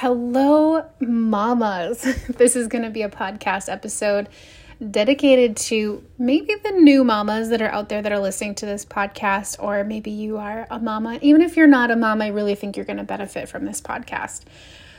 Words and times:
Hello, 0.00 0.84
mamas. 1.00 2.06
This 2.28 2.54
is 2.54 2.68
going 2.68 2.84
to 2.84 2.90
be 2.90 3.02
a 3.02 3.08
podcast 3.08 3.68
episode 3.68 4.28
dedicated 4.92 5.56
to 5.56 6.04
maybe 6.16 6.54
the 6.54 6.70
new 6.70 7.02
mamas 7.02 7.48
that 7.48 7.60
are 7.60 7.68
out 7.70 7.88
there 7.88 8.00
that 8.00 8.12
are 8.12 8.20
listening 8.20 8.54
to 8.54 8.64
this 8.64 8.84
podcast, 8.84 9.56
or 9.58 9.82
maybe 9.82 10.12
you 10.12 10.36
are 10.36 10.68
a 10.70 10.78
mama. 10.78 11.18
Even 11.20 11.42
if 11.42 11.56
you're 11.56 11.66
not 11.66 11.90
a 11.90 11.96
mom, 11.96 12.22
I 12.22 12.28
really 12.28 12.54
think 12.54 12.76
you're 12.76 12.86
going 12.86 12.98
to 12.98 13.02
benefit 13.02 13.48
from 13.48 13.64
this 13.64 13.80
podcast. 13.80 14.42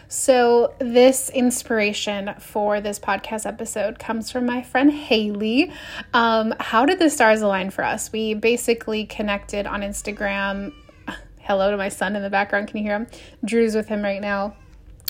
So, 0.10 0.74
this 0.80 1.30
inspiration 1.30 2.36
for 2.38 2.82
this 2.82 3.00
podcast 3.00 3.46
episode 3.46 4.00
comes 4.00 4.30
from 4.30 4.46
my 4.46 4.64
friend 4.64 4.92
Haley. 4.92 5.72
Um, 6.14 6.54
how 6.60 6.86
did 6.86 7.00
the 7.00 7.10
stars 7.10 7.42
align 7.42 7.70
for 7.70 7.86
us? 7.86 8.12
We 8.12 8.34
basically 8.34 9.06
connected 9.06 9.66
on 9.66 9.80
Instagram. 9.80 10.74
Hello 11.40 11.72
to 11.72 11.78
my 11.78 11.88
son 11.88 12.18
in 12.18 12.22
the 12.22 12.30
background. 12.30 12.68
Can 12.68 12.80
you 12.80 12.84
hear 12.84 12.98
him? 12.98 13.08
Drew's 13.46 13.76
with 13.76 13.88
him 13.88 14.02
right 14.02 14.20
now 14.20 14.56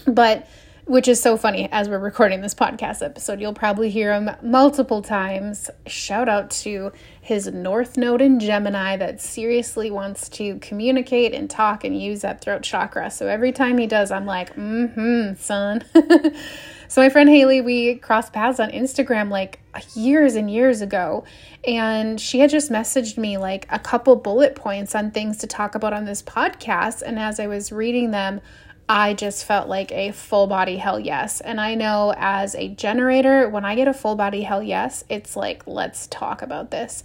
but 0.06 0.48
which 0.90 1.08
is 1.08 1.22
so 1.22 1.38
funny 1.38 1.70
as 1.72 1.88
we're 1.88 2.00
recording 2.00 2.42
this 2.42 2.56
podcast 2.56 3.06
episode. 3.06 3.40
You'll 3.40 3.54
probably 3.54 3.92
hear 3.92 4.12
him 4.12 4.32
multiple 4.42 5.04
times. 5.04 5.70
Shout 5.86 6.28
out 6.28 6.50
to 6.50 6.92
his 7.22 7.46
North 7.46 7.96
Node 7.96 8.24
in 8.24 8.40
Gemini 8.40 8.98
that 8.98 9.22
seriously 9.22 9.92
wants 9.92 10.30
to 10.30 10.58
communicate 10.58 11.36
and 11.36 11.48
talk 11.48 11.84
and 11.84 11.96
use 11.96 12.22
that 12.22 12.42
throat 12.42 12.64
chakra. 12.64 13.12
So 13.12 13.28
every 13.28 13.52
time 13.52 13.78
he 13.78 13.86
does, 13.86 14.10
I'm 14.10 14.26
like, 14.26 14.56
mm 14.56 14.92
hmm, 14.92 15.40
son. 15.40 15.84
so 16.88 17.02
my 17.02 17.10
friend 17.10 17.30
Haley, 17.30 17.62
we 17.62 17.98
crossed 17.98 18.34
paths 18.34 18.60
on 18.60 18.72
Instagram 18.72 19.30
like 19.30 19.60
years 19.94 20.34
and 20.34 20.50
years 20.50 20.82
ago. 20.82 21.24
And 21.68 22.20
she 22.20 22.40
had 22.40 22.50
just 22.50 22.72
messaged 22.72 23.16
me 23.16 23.38
like 23.38 23.68
a 23.70 23.78
couple 23.78 24.16
bullet 24.16 24.56
points 24.56 24.96
on 24.96 25.12
things 25.12 25.38
to 25.38 25.46
talk 25.46 25.76
about 25.76 25.94
on 25.94 26.06
this 26.06 26.24
podcast. 26.24 27.04
And 27.04 27.20
as 27.20 27.40
I 27.40 27.46
was 27.46 27.72
reading 27.72 28.10
them, 28.10 28.42
I 28.92 29.14
just 29.14 29.46
felt 29.46 29.70
like 29.70 29.92
a 29.92 30.12
full 30.12 30.48
body 30.48 30.78
hell 30.78 31.00
yes. 31.00 31.42
And 31.42 31.62
I 31.62 31.76
know 31.76 32.12
as 32.18 32.56
a 32.56 32.70
generator, 32.70 33.48
when 33.48 33.64
I 33.64 33.76
get 33.76 33.88
a 33.88 33.94
full 33.94 34.16
body 34.16 34.42
hell 34.42 34.64
yes, 34.64 35.04
it's 35.10 35.36
like, 35.36 35.68
let's 35.68 36.08
talk 36.08 36.42
about 36.42 36.72
this. 36.72 37.04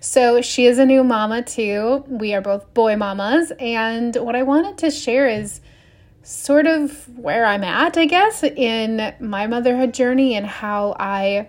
So 0.00 0.42
she 0.42 0.66
is 0.66 0.78
a 0.78 0.84
new 0.84 1.04
mama 1.04 1.42
too. 1.42 2.04
We 2.08 2.34
are 2.34 2.40
both 2.40 2.74
boy 2.74 2.96
mamas. 2.96 3.52
And 3.60 4.16
what 4.16 4.34
I 4.34 4.42
wanted 4.42 4.76
to 4.78 4.90
share 4.90 5.28
is 5.28 5.60
sort 6.24 6.66
of 6.66 7.08
where 7.16 7.46
I'm 7.46 7.62
at, 7.62 7.96
I 7.96 8.06
guess, 8.06 8.42
in 8.42 9.14
my 9.20 9.46
motherhood 9.46 9.94
journey 9.94 10.34
and 10.34 10.46
how 10.46 10.96
I 10.98 11.46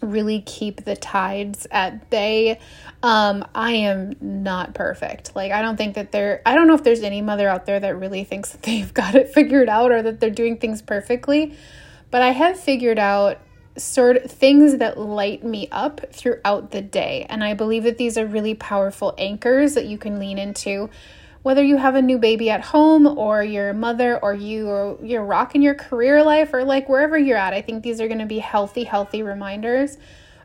really 0.00 0.40
keep 0.40 0.84
the 0.84 0.96
tides 0.96 1.66
at 1.70 2.10
bay. 2.10 2.58
Um, 3.02 3.44
I 3.54 3.72
am 3.72 4.14
not 4.20 4.74
perfect. 4.74 5.34
Like, 5.34 5.52
I 5.52 5.62
don't 5.62 5.76
think 5.76 5.94
that 5.94 6.12
there, 6.12 6.42
I 6.44 6.54
don't 6.54 6.66
know 6.66 6.74
if 6.74 6.84
there's 6.84 7.02
any 7.02 7.22
mother 7.22 7.48
out 7.48 7.66
there 7.66 7.80
that 7.80 7.98
really 7.98 8.24
thinks 8.24 8.50
that 8.50 8.62
they've 8.62 8.92
got 8.94 9.14
it 9.14 9.28
figured 9.28 9.68
out 9.68 9.92
or 9.92 10.02
that 10.02 10.20
they're 10.20 10.30
doing 10.30 10.58
things 10.58 10.82
perfectly. 10.82 11.54
But 12.10 12.22
I 12.22 12.30
have 12.30 12.58
figured 12.58 12.98
out 12.98 13.38
sort 13.76 14.16
of 14.16 14.30
things 14.30 14.78
that 14.78 14.98
light 14.98 15.44
me 15.44 15.68
up 15.70 16.12
throughout 16.12 16.70
the 16.70 16.82
day. 16.82 17.26
And 17.28 17.42
I 17.44 17.54
believe 17.54 17.84
that 17.84 17.98
these 17.98 18.18
are 18.18 18.26
really 18.26 18.54
powerful 18.54 19.14
anchors 19.16 19.74
that 19.74 19.86
you 19.86 19.96
can 19.96 20.18
lean 20.18 20.38
into 20.38 20.90
whether 21.42 21.62
you 21.62 21.76
have 21.76 21.94
a 21.94 22.02
new 22.02 22.18
baby 22.18 22.50
at 22.50 22.60
home 22.60 23.06
or 23.06 23.42
your 23.42 23.72
mother 23.72 24.18
or 24.22 24.34
you 24.34 24.68
or 24.68 24.98
you're 25.02 25.24
rocking 25.24 25.62
your 25.62 25.74
career 25.74 26.22
life 26.22 26.52
or 26.52 26.64
like 26.64 26.88
wherever 26.88 27.18
you're 27.18 27.36
at 27.36 27.54
i 27.54 27.62
think 27.62 27.82
these 27.82 28.00
are 28.00 28.08
going 28.08 28.20
to 28.20 28.26
be 28.26 28.38
healthy 28.38 28.84
healthy 28.84 29.22
reminders 29.22 29.96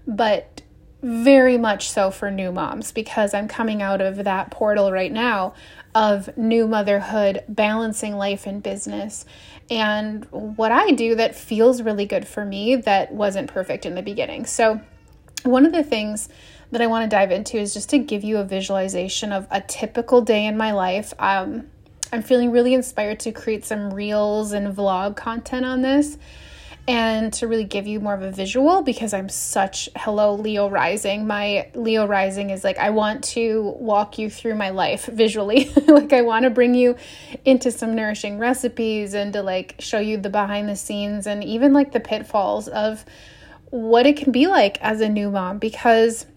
but 0.08 0.62
very 1.02 1.58
much 1.58 1.90
so 1.90 2.10
for 2.10 2.32
new 2.32 2.52
moms 2.52 2.92
because 2.92 3.34
i'm 3.34 3.48
coming 3.48 3.82
out 3.82 4.02
of 4.02 4.24
that 4.24 4.50
portal 4.52 4.92
right 4.92 5.12
now 5.12 5.54
of 5.96 6.38
new 6.38 6.68
motherhood 6.68 7.42
balancing 7.48 8.18
life 8.18 8.46
and 8.46 8.62
business. 8.62 9.26
And 9.72 10.26
what 10.30 10.72
i 10.72 10.92
do 10.92 11.16
that 11.16 11.36
feels 11.36 11.82
really 11.82 12.06
good 12.06 12.28
for 12.28 12.46
me 12.46 12.76
that 12.76 13.14
wasn't 13.14 13.52
perfect 13.52 13.86
in 13.86 13.96
the 13.96 14.04
beginning. 14.04 14.46
So 14.46 14.82
one 15.44 15.66
of 15.66 15.72
the 15.72 15.84
things 15.84 16.30
that 16.72 16.82
I 16.82 16.88
want 16.88 17.10
to 17.10 17.16
dive 17.16 17.32
into 17.32 17.58
is 17.58 17.74
just 17.74 17.90
to 17.90 17.98
give 17.98 18.24
you 18.24 18.38
a 18.38 18.44
visualization 18.44 19.32
of 19.32 19.48
a 19.52 19.62
typical 19.62 20.22
day 20.22 20.46
in 20.46 20.58
my 20.58 20.72
life. 20.72 21.14
Um, 21.20 21.68
I'm 22.12 22.24
feeling 22.24 22.52
really 22.52 22.74
inspired 22.74 23.20
to 23.22 23.32
create 23.32 23.66
some 23.66 23.94
reels 23.94 24.52
and 24.52 24.76
vlog 24.76 25.16
content 25.16 25.66
on 25.66 25.82
this 25.82 26.18
and 26.88 27.34
to 27.34 27.48
really 27.48 27.64
give 27.64 27.88
you 27.88 28.00
more 28.00 28.14
of 28.14 28.22
a 28.22 28.32
visual 28.32 28.84
because 28.84 29.14
I'm 29.14 29.28
such 29.28 29.90
hello 29.96 30.36
Leo 30.36 30.70
rising. 30.70 31.26
My 31.26 31.70
Leo 31.74 32.06
rising 32.06 32.52
is 32.52 32.64
like 32.64 32.78
I 32.78 32.92
want 32.92 33.24
to 33.26 33.76
walk 33.80 34.20
you 34.20 34.30
through 34.30 34.56
my 34.56 34.70
life 34.70 35.06
visually. 35.08 35.72
like 35.88 36.14
I 36.14 36.22
want 36.22 36.44
to 36.44 36.52
bring 36.52 36.76
you 36.76 36.96
into 37.44 37.72
some 37.72 37.96
nourishing 37.96 38.38
recipes 38.38 39.16
and 39.16 39.34
to 39.34 39.42
like 39.42 39.76
show 39.80 40.00
you 40.00 40.18
the 40.18 40.30
behind 40.30 40.70
the 40.70 40.76
scenes 40.76 41.26
and 41.26 41.44
even 41.44 41.74
like 41.74 41.92
the 41.92 42.00
pitfalls 42.00 42.68
of 42.68 43.04
what 43.72 44.06
it 44.06 44.16
can 44.16 44.32
be 44.32 44.46
like 44.46 44.80
as 44.82 45.02
a 45.02 45.10
new 45.10 45.32
mom 45.32 45.58
because 45.58 46.28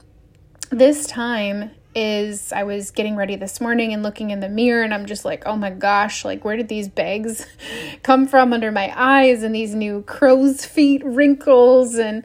this 0.71 1.07
time 1.07 1.71
is 1.95 2.53
I 2.53 2.63
was 2.63 2.91
getting 2.91 3.17
ready 3.17 3.35
this 3.37 3.61
morning 3.61 3.93
and 3.93 4.03
looking 4.03 4.31
in 4.31 4.41
the 4.41 4.49
mirror 4.49 4.83
and 4.83 4.95
I'm 4.95 5.07
just 5.07 5.25
like, 5.25 5.45
"Oh 5.47 5.57
my 5.57 5.71
gosh, 5.71 6.25
like 6.25 6.45
where 6.45 6.57
did 6.57 6.69
these 6.69 6.89
bags 6.89 7.47
come 8.03 8.27
from 8.27 8.53
under 8.53 8.71
my 8.71 8.93
eyes 8.95 9.43
and 9.43 9.55
these 9.55 9.75
new 9.75 10.03
crow's 10.03 10.65
feet 10.65 11.03
wrinkles 11.05 11.97
and 11.97 12.25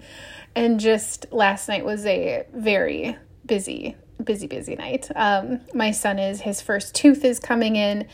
and 0.55 0.79
just 0.79 1.25
last 1.31 1.67
night 1.67 1.85
was 1.85 2.05
a 2.05 2.45
very 2.53 3.17
busy 3.45 3.95
busy 4.23 4.47
busy 4.47 4.75
night. 4.75 5.09
Um 5.15 5.61
my 5.73 5.91
son 5.91 6.19
is 6.19 6.41
his 6.41 6.61
first 6.61 6.93
tooth 6.93 7.25
is 7.25 7.39
coming 7.39 7.75
in 7.75 8.07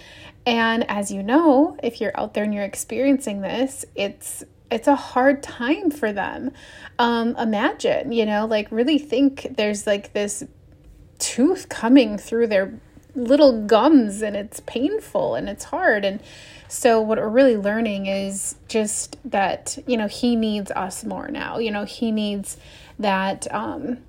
and 0.46 0.90
as 0.90 1.12
you 1.12 1.22
know, 1.22 1.78
if 1.84 2.00
you're 2.00 2.18
out 2.18 2.34
there 2.34 2.44
and 2.44 2.54
you're 2.54 2.64
experiencing 2.64 3.42
this, 3.42 3.86
it's 3.96 4.44
it's 4.72 4.88
a 4.88 4.96
hard 4.96 5.42
time 5.42 5.92
for 5.92 6.12
them. 6.12 6.52
Um, 6.98 7.36
imagine, 7.38 8.12
you 8.12 8.26
know, 8.26 8.46
like 8.46 8.68
really 8.72 9.00
think 9.00 9.56
there's 9.58 9.88
like 9.88 10.14
this 10.14 10.44
tooth 11.18 11.70
coming 11.70 12.18
through 12.18 12.48
their 12.48 12.80
little 13.16 13.66
gums 13.66 14.22
and 14.22 14.36
it's 14.36 14.60
painful 14.62 15.36
and 15.36 15.50
it's 15.50 15.66
hard. 15.66 16.06
And 16.06 16.22
so, 16.68 17.02
what 17.02 17.18
we're 17.18 17.30
really 17.30 17.58
learning 17.58 18.06
is 18.06 18.56
just 18.68 19.18
that, 19.26 19.78
you 19.88 19.98
know, 19.98 20.08
he 20.08 20.36
needs 20.36 20.72
us 20.72 21.04
more 21.04 21.28
now. 21.28 21.58
You 21.58 21.72
know, 21.72 21.86
he 21.86 22.12
needs 22.12 22.58
that. 22.98 23.52
Um, 23.54 24.00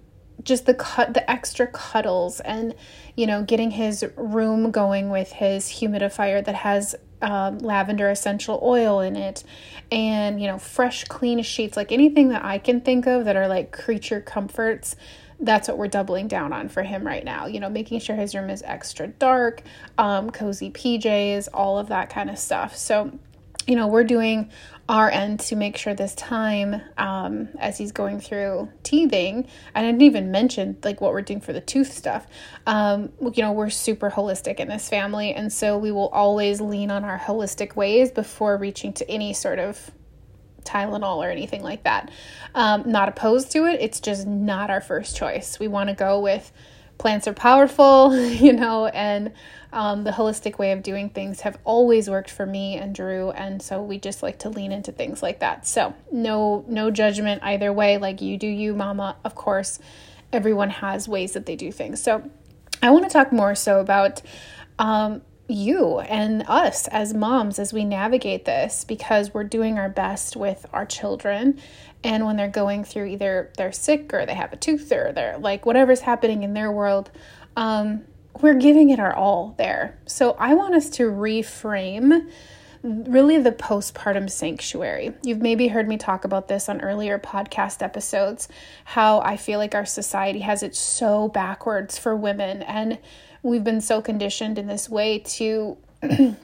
just 0.42 0.64
the 0.64 0.72
cut 0.72 1.12
the 1.12 1.30
extra 1.30 1.66
cuddles 1.66 2.40
and 2.40 2.74
you 3.14 3.26
know 3.26 3.42
getting 3.42 3.72
his 3.72 4.02
room 4.16 4.70
going 4.70 5.10
with 5.10 5.32
his 5.32 5.66
humidifier 5.66 6.42
that 6.42 6.54
has 6.54 6.94
um, 7.22 7.58
lavender 7.58 8.10
essential 8.10 8.60
oil 8.62 9.00
in 9.00 9.16
it 9.16 9.44
and 9.92 10.40
you 10.40 10.46
know 10.46 10.58
fresh 10.58 11.04
clean 11.04 11.42
sheets 11.42 11.76
like 11.76 11.92
anything 11.92 12.28
that 12.28 12.44
i 12.44 12.58
can 12.58 12.80
think 12.80 13.06
of 13.06 13.24
that 13.24 13.36
are 13.36 13.48
like 13.48 13.72
creature 13.72 14.20
comforts 14.20 14.96
that's 15.42 15.68
what 15.68 15.78
we're 15.78 15.88
doubling 15.88 16.28
down 16.28 16.52
on 16.52 16.68
for 16.68 16.82
him 16.82 17.06
right 17.06 17.24
now 17.24 17.46
you 17.46 17.60
know 17.60 17.68
making 17.68 17.98
sure 17.98 18.16
his 18.16 18.34
room 18.34 18.50
is 18.50 18.62
extra 18.64 19.06
dark 19.06 19.62
um, 19.98 20.30
cozy 20.30 20.70
pjs 20.70 21.48
all 21.52 21.78
of 21.78 21.88
that 21.88 22.10
kind 22.10 22.30
of 22.30 22.38
stuff. 22.38 22.76
So 22.76 23.12
you 23.66 23.76
know 23.76 23.86
we're 23.86 24.04
doing 24.04 24.50
our 24.90 25.08
end 25.08 25.38
to 25.38 25.54
make 25.54 25.76
sure 25.76 25.94
this 25.94 26.16
time 26.16 26.82
um, 26.98 27.48
as 27.60 27.78
he's 27.78 27.92
going 27.92 28.18
through 28.18 28.68
teething 28.82 29.46
i 29.76 29.80
didn't 29.80 30.02
even 30.02 30.32
mention 30.32 30.76
like 30.82 31.00
what 31.00 31.12
we're 31.12 31.22
doing 31.22 31.40
for 31.40 31.52
the 31.52 31.60
tooth 31.60 31.92
stuff 31.92 32.26
um, 32.66 33.12
you 33.32 33.42
know 33.42 33.52
we're 33.52 33.70
super 33.70 34.10
holistic 34.10 34.56
in 34.56 34.66
this 34.66 34.88
family 34.88 35.32
and 35.32 35.52
so 35.52 35.78
we 35.78 35.92
will 35.92 36.08
always 36.08 36.60
lean 36.60 36.90
on 36.90 37.04
our 37.04 37.18
holistic 37.18 37.76
ways 37.76 38.10
before 38.10 38.56
reaching 38.56 38.92
to 38.92 39.08
any 39.08 39.32
sort 39.32 39.60
of 39.60 39.92
tylenol 40.64 41.16
or 41.18 41.30
anything 41.30 41.62
like 41.62 41.84
that. 41.84 42.10
Um, 42.54 42.82
not 42.86 43.08
opposed 43.08 43.50
to 43.52 43.64
it 43.66 43.80
it's 43.80 44.00
just 44.00 44.26
not 44.26 44.70
our 44.70 44.80
first 44.80 45.16
choice. 45.16 45.58
We 45.58 45.68
want 45.68 45.88
to 45.88 45.94
go 45.94 46.20
with 46.20 46.52
plants 46.98 47.26
are 47.26 47.32
powerful 47.32 48.14
you 48.28 48.52
know 48.52 48.86
and 48.86 49.32
um, 49.72 50.04
the 50.04 50.10
holistic 50.10 50.58
way 50.58 50.72
of 50.72 50.82
doing 50.82 51.08
things 51.10 51.40
have 51.42 51.58
always 51.64 52.10
worked 52.10 52.30
for 52.30 52.46
me 52.46 52.76
and 52.76 52.94
Drew, 52.94 53.30
and 53.30 53.62
so 53.62 53.82
we 53.82 53.98
just 53.98 54.22
like 54.22 54.38
to 54.40 54.48
lean 54.48 54.72
into 54.72 54.92
things 54.92 55.22
like 55.22 55.40
that. 55.40 55.66
So 55.66 55.94
no 56.10 56.64
no 56.68 56.90
judgment 56.90 57.42
either 57.42 57.72
way. 57.72 57.98
Like 57.98 58.20
you 58.20 58.36
do 58.36 58.46
you, 58.46 58.74
Mama. 58.74 59.16
Of 59.24 59.34
course, 59.34 59.78
everyone 60.32 60.70
has 60.70 61.08
ways 61.08 61.32
that 61.32 61.46
they 61.46 61.56
do 61.56 61.70
things. 61.70 62.02
So 62.02 62.28
I 62.82 62.90
want 62.90 63.04
to 63.04 63.10
talk 63.10 63.32
more 63.32 63.54
so 63.54 63.80
about 63.80 64.22
um, 64.78 65.22
you 65.50 65.98
and 66.00 66.44
us 66.48 66.88
as 66.88 67.12
moms 67.12 67.58
as 67.58 67.72
we 67.72 67.84
navigate 67.84 68.44
this 68.44 68.84
because 68.84 69.34
we're 69.34 69.44
doing 69.44 69.78
our 69.78 69.88
best 69.88 70.36
with 70.36 70.64
our 70.72 70.86
children 70.86 71.60
and 72.02 72.24
when 72.24 72.36
they're 72.36 72.48
going 72.48 72.84
through 72.84 73.04
either 73.06 73.50
they're 73.56 73.72
sick 73.72 74.14
or 74.14 74.24
they 74.24 74.34
have 74.34 74.52
a 74.52 74.56
tooth 74.56 74.90
or 74.92 75.12
they're 75.12 75.36
like 75.38 75.66
whatever's 75.66 76.00
happening 76.00 76.42
in 76.42 76.54
their 76.54 76.70
world 76.70 77.10
um, 77.56 78.04
we're 78.40 78.54
giving 78.54 78.90
it 78.90 79.00
our 79.00 79.14
all 79.14 79.54
there. 79.58 79.98
So 80.06 80.32
I 80.38 80.54
want 80.54 80.74
us 80.74 80.88
to 80.90 81.04
reframe 81.04 82.30
really 82.82 83.38
the 83.38 83.52
postpartum 83.52 84.30
sanctuary. 84.30 85.12
You've 85.22 85.42
maybe 85.42 85.68
heard 85.68 85.86
me 85.86 85.98
talk 85.98 86.24
about 86.24 86.48
this 86.48 86.68
on 86.68 86.80
earlier 86.80 87.18
podcast 87.18 87.82
episodes 87.82 88.48
how 88.84 89.20
I 89.20 89.36
feel 89.36 89.58
like 89.58 89.74
our 89.74 89.84
society 89.84 90.40
has 90.40 90.62
it 90.62 90.74
so 90.74 91.28
backwards 91.28 91.98
for 91.98 92.16
women 92.16 92.62
and 92.62 92.98
we've 93.42 93.64
been 93.64 93.82
so 93.82 94.00
conditioned 94.00 94.58
in 94.58 94.66
this 94.66 94.88
way 94.88 95.18
to 95.18 95.76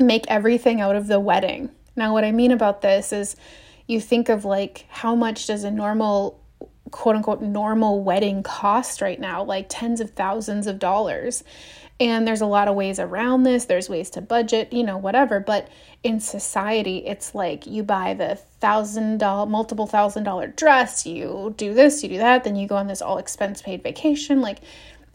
make 0.00 0.24
everything 0.28 0.80
out 0.80 0.96
of 0.96 1.08
the 1.08 1.20
wedding 1.20 1.70
Now, 1.94 2.14
what 2.14 2.24
I 2.24 2.32
mean 2.32 2.52
about 2.52 2.80
this 2.80 3.12
is 3.12 3.36
you 3.86 4.00
think 4.00 4.30
of 4.30 4.44
like 4.44 4.86
how 4.88 5.14
much 5.14 5.46
does 5.46 5.64
a 5.64 5.70
normal 5.70 6.41
quote 6.92 7.16
unquote 7.16 7.42
normal 7.42 8.04
wedding 8.04 8.44
cost 8.44 9.00
right 9.02 9.18
now 9.18 9.42
like 9.42 9.66
tens 9.68 10.00
of 10.00 10.10
thousands 10.10 10.68
of 10.68 10.78
dollars. 10.78 11.42
And 11.98 12.26
there's 12.26 12.40
a 12.40 12.46
lot 12.46 12.68
of 12.68 12.74
ways 12.74 12.98
around 12.98 13.42
this. 13.42 13.66
There's 13.66 13.88
ways 13.88 14.10
to 14.10 14.20
budget 14.20 14.72
you 14.72 14.84
know 14.84 14.96
whatever. 14.96 15.40
But 15.40 15.68
in 16.04 16.20
society 16.20 16.98
it's 16.98 17.34
like 17.34 17.66
you 17.66 17.82
buy 17.82 18.14
the 18.14 18.36
thousand 18.36 19.18
dollar 19.18 19.46
multiple 19.46 19.88
thousand 19.88 20.22
dollar 20.22 20.46
dress 20.46 21.04
you 21.04 21.52
do 21.56 21.74
this 21.74 22.02
you 22.02 22.08
do 22.08 22.18
that 22.18 22.44
then 22.44 22.54
you 22.54 22.66
go 22.68 22.76
on 22.76 22.86
this 22.86 23.02
all 23.02 23.18
expense 23.18 23.60
paid 23.60 23.82
vacation. 23.82 24.40
Like 24.40 24.58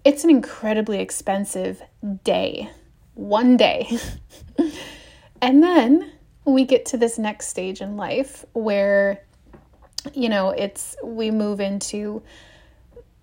it's 0.04 0.26
an 0.26 0.30
incredibly 0.30 1.00
expensive 1.00 1.82
day. 2.24 2.70
One 3.14 3.56
day. 3.56 3.98
And 5.42 5.62
then 5.62 6.12
we 6.46 6.66
get 6.66 6.86
to 6.88 6.98
this 6.98 7.18
next 7.18 7.48
stage 7.48 7.82
in 7.82 7.98
life 7.98 8.46
where 8.54 9.24
you 10.14 10.30
know 10.30 10.50
it's 10.50 10.96
we 11.04 11.32
move 11.32 11.60
into 11.60 12.22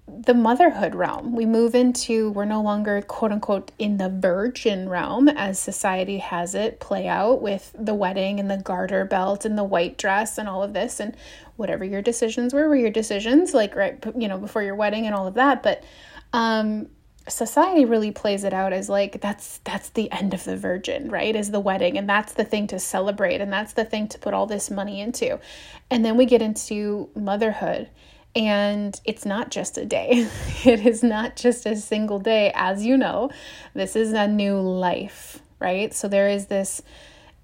the 0.06 0.34
motherhood 0.34 0.94
realm. 0.94 1.34
We 1.34 1.46
move 1.46 1.74
into, 1.74 2.30
we're 2.32 2.44
no 2.44 2.60
longer 2.60 3.00
quote 3.02 3.32
unquote 3.32 3.72
in 3.78 3.96
the 3.96 4.10
virgin 4.10 4.88
realm 4.88 5.28
as 5.28 5.58
society 5.58 6.18
has 6.18 6.54
it 6.54 6.78
play 6.78 7.08
out 7.08 7.40
with 7.40 7.74
the 7.78 7.94
wedding 7.94 8.38
and 8.38 8.50
the 8.50 8.58
garter 8.58 9.04
belt 9.06 9.44
and 9.44 9.56
the 9.56 9.64
white 9.64 9.96
dress 9.96 10.36
and 10.36 10.48
all 10.48 10.62
of 10.62 10.74
this 10.74 11.00
and 11.00 11.16
whatever 11.56 11.84
your 11.84 12.02
decisions 12.02 12.52
were, 12.52 12.68
were 12.68 12.76
your 12.76 12.90
decisions, 12.90 13.54
like 13.54 13.74
right, 13.74 14.02
you 14.16 14.28
know, 14.28 14.36
before 14.36 14.62
your 14.62 14.74
wedding 14.74 15.06
and 15.06 15.14
all 15.14 15.26
of 15.26 15.34
that. 15.34 15.62
But 15.62 15.82
um, 16.34 16.88
society 17.28 17.84
really 17.84 18.10
plays 18.10 18.44
it 18.44 18.52
out 18.52 18.72
as 18.72 18.88
like 18.88 19.20
that's 19.20 19.58
that's 19.64 19.88
the 19.90 20.10
end 20.12 20.34
of 20.34 20.44
the 20.44 20.56
virgin 20.56 21.08
right 21.08 21.34
is 21.34 21.50
the 21.50 21.60
wedding 21.60 21.96
and 21.96 22.08
that's 22.08 22.34
the 22.34 22.44
thing 22.44 22.66
to 22.66 22.78
celebrate 22.78 23.40
and 23.40 23.52
that's 23.52 23.72
the 23.72 23.84
thing 23.84 24.06
to 24.08 24.18
put 24.18 24.34
all 24.34 24.46
this 24.46 24.70
money 24.70 25.00
into. 25.00 25.38
And 25.90 26.04
then 26.04 26.16
we 26.16 26.26
get 26.26 26.42
into 26.42 27.08
motherhood 27.14 27.88
and 28.36 29.00
it's 29.04 29.24
not 29.24 29.50
just 29.50 29.78
a 29.78 29.84
day. 29.84 30.28
It 30.64 30.86
is 30.86 31.02
not 31.02 31.36
just 31.36 31.66
a 31.66 31.76
single 31.76 32.18
day. 32.18 32.50
As 32.54 32.84
you 32.84 32.96
know 32.96 33.30
this 33.74 33.96
is 33.96 34.12
a 34.12 34.26
new 34.26 34.58
life 34.58 35.40
right? 35.64 35.94
So 35.94 36.08
there 36.08 36.28
is 36.28 36.46
this 36.46 36.82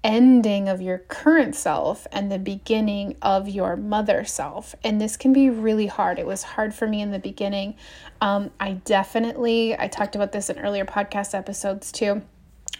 ending 0.03 0.67
of 0.67 0.81
your 0.81 0.97
current 0.97 1.55
self 1.55 2.07
and 2.11 2.31
the 2.31 2.39
beginning 2.39 3.15
of 3.21 3.47
your 3.47 3.75
mother 3.75 4.25
self. 4.25 4.73
And 4.83 4.99
this 4.99 5.15
can 5.15 5.31
be 5.31 5.49
really 5.49 5.87
hard. 5.87 6.17
It 6.17 6.25
was 6.25 6.43
hard 6.43 6.73
for 6.73 6.87
me 6.87 7.01
in 7.01 7.11
the 7.11 7.19
beginning. 7.19 7.75
Um, 8.19 8.51
I 8.59 8.73
definitely, 8.73 9.77
I 9.77 9.87
talked 9.87 10.15
about 10.15 10.31
this 10.31 10.49
in 10.49 10.59
earlier 10.59 10.85
podcast 10.85 11.35
episodes 11.35 11.91
too. 11.91 12.21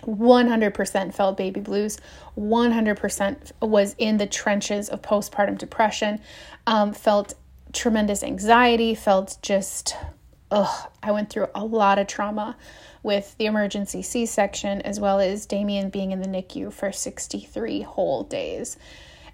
100% 0.05 1.13
felt 1.13 1.37
baby 1.37 1.59
blues, 1.59 1.99
100% 2.35 3.51
was 3.61 3.95
in 3.99 4.17
the 4.17 4.25
trenches 4.25 4.89
of 4.89 5.03
postpartum 5.03 5.59
depression, 5.59 6.19
um, 6.65 6.91
felt 6.91 7.35
tremendous 7.71 8.23
anxiety, 8.23 8.95
felt 8.95 9.37
just, 9.43 9.95
ugh, 10.49 10.89
I 11.03 11.11
went 11.11 11.29
through 11.29 11.49
a 11.53 11.63
lot 11.63 11.99
of 11.99 12.07
trauma 12.07 12.57
with 13.03 13.35
the 13.37 13.45
emergency 13.45 14.01
C 14.01 14.25
section, 14.25 14.81
as 14.81 14.99
well 14.99 15.19
as 15.19 15.45
Damien 15.45 15.89
being 15.89 16.11
in 16.11 16.21
the 16.21 16.27
NICU 16.27 16.71
for 16.71 16.91
63 16.91 17.81
whole 17.81 18.23
days. 18.23 18.77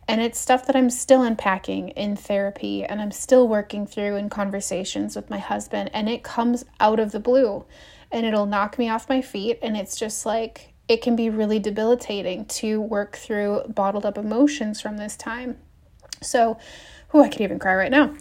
And 0.08 0.22
it's 0.22 0.40
stuff 0.40 0.66
that 0.68 0.76
I'm 0.76 0.90
still 0.90 1.22
unpacking 1.22 1.90
in 1.90 2.16
therapy 2.16 2.86
and 2.86 3.02
I'm 3.02 3.12
still 3.12 3.48
working 3.48 3.86
through 3.86 4.16
in 4.16 4.30
conversations 4.30 5.16
with 5.16 5.30
my 5.30 5.40
husband. 5.40 5.90
And 5.94 6.08
it 6.08 6.24
comes 6.24 6.64
out 6.80 7.00
of 7.00 7.12
the 7.12 7.20
blue 7.20 7.66
and 8.10 8.26
it'll 8.26 8.46
knock 8.46 8.80
me 8.80 8.88
off 8.88 9.10
my 9.10 9.22
feet. 9.22 9.60
And 9.62 9.76
it's 9.76 9.98
just 9.98 10.26
like, 10.26 10.74
it 10.88 11.02
can 11.02 11.18
be 11.18 11.30
really 11.30 11.60
debilitating 11.60 12.46
to 12.46 12.80
work 12.80 13.18
through 13.18 13.64
bottled 13.68 14.06
up 14.06 14.18
emotions 14.18 14.80
from 14.80 14.96
this 14.96 15.18
time. 15.18 15.58
So, 16.22 16.58
oh, 17.14 17.24
I 17.24 17.30
could 17.30 17.42
even 17.42 17.60
cry 17.60 17.76
right 17.76 17.92
now. 17.92 18.14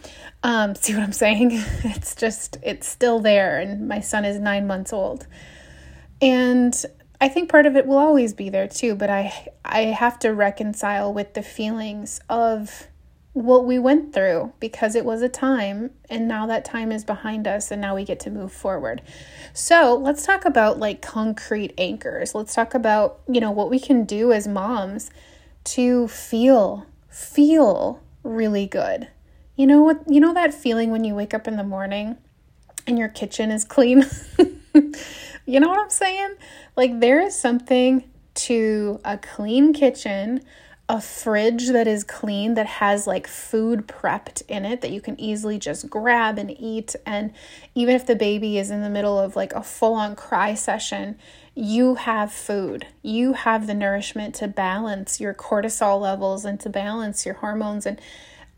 Um, 0.43 0.75
see 0.75 0.93
what 0.93 1.03
I'm 1.03 1.13
saying? 1.13 1.51
It's 1.83 2.15
just, 2.15 2.57
it's 2.63 2.87
still 2.87 3.19
there, 3.19 3.59
and 3.59 3.87
my 3.87 3.99
son 3.99 4.25
is 4.25 4.39
nine 4.39 4.67
months 4.67 4.93
old. 4.93 5.27
And 6.21 6.75
I 7.19 7.29
think 7.29 7.49
part 7.49 7.65
of 7.65 7.75
it 7.75 7.87
will 7.87 7.97
always 7.97 8.33
be 8.33 8.49
there 8.49 8.67
too, 8.67 8.95
but 8.95 9.09
I 9.09 9.49
I 9.65 9.81
have 9.81 10.19
to 10.19 10.33
reconcile 10.33 11.13
with 11.13 11.33
the 11.33 11.41
feelings 11.41 12.19
of 12.29 12.87
what 13.33 13.65
we 13.65 13.77
went 13.77 14.13
through 14.13 14.51
because 14.59 14.95
it 14.95 15.05
was 15.05 15.21
a 15.21 15.29
time 15.29 15.91
and 16.09 16.27
now 16.27 16.47
that 16.47 16.65
time 16.65 16.91
is 16.91 17.03
behind 17.03 17.47
us 17.47 17.69
and 17.69 17.79
now 17.79 17.93
we 17.93 18.03
get 18.03 18.19
to 18.19 18.31
move 18.31 18.51
forward. 18.51 19.01
So, 19.53 19.95
let's 19.95 20.25
talk 20.25 20.45
about 20.45 20.79
like 20.79 21.01
concrete 21.01 21.73
anchors. 21.77 22.33
Let's 22.35 22.53
talk 22.53 22.73
about, 22.73 23.19
you 23.27 23.41
know, 23.41 23.51
what 23.51 23.69
we 23.69 23.79
can 23.79 24.05
do 24.05 24.31
as 24.31 24.47
moms 24.47 25.09
to 25.65 26.07
feel 26.07 26.85
feel 27.09 28.01
really 28.27 28.67
good. 28.67 29.07
You 29.55 29.65
know 29.65 29.81
what? 29.81 30.03
You 30.07 30.19
know 30.19 30.33
that 30.33 30.53
feeling 30.53 30.91
when 30.91 31.03
you 31.03 31.15
wake 31.15 31.33
up 31.33 31.47
in 31.47 31.57
the 31.57 31.63
morning 31.63 32.17
and 32.85 32.97
your 32.97 33.09
kitchen 33.09 33.51
is 33.51 33.63
clean? 33.65 34.05
you 35.45 35.59
know 35.59 35.69
what 35.69 35.79
I'm 35.79 35.89
saying? 35.89 36.35
Like, 36.75 36.99
there 36.99 37.19
is 37.21 37.39
something 37.39 38.03
to 38.35 38.99
a 39.03 39.17
clean 39.17 39.73
kitchen, 39.73 40.41
a 40.87 41.01
fridge 41.01 41.69
that 41.69 41.87
is 41.87 42.03
clean, 42.03 42.53
that 42.53 42.67
has 42.67 43.07
like 43.07 43.25
food 43.25 43.87
prepped 43.87 44.43
in 44.47 44.63
it 44.63 44.81
that 44.81 44.91
you 44.91 45.01
can 45.01 45.19
easily 45.19 45.57
just 45.57 45.89
grab 45.89 46.37
and 46.37 46.51
eat. 46.59 46.95
And 47.05 47.33
even 47.73 47.95
if 47.95 48.05
the 48.05 48.15
baby 48.15 48.59
is 48.59 48.69
in 48.69 48.83
the 48.83 48.89
middle 48.89 49.17
of 49.17 49.35
like 49.35 49.53
a 49.53 49.63
full 49.63 49.95
on 49.95 50.15
cry 50.15 50.53
session, 50.53 51.17
you 51.57 51.95
have 51.95 52.31
food. 52.31 52.85
You 53.01 53.33
have 53.33 53.65
the 53.65 53.73
nourishment 53.73 54.35
to 54.35 54.47
balance 54.47 55.19
your 55.19 55.33
cortisol 55.33 55.99
levels 55.99 56.45
and 56.45 56.59
to 56.59 56.69
balance 56.69 57.25
your 57.25 57.35
hormones 57.35 57.87
and 57.87 57.99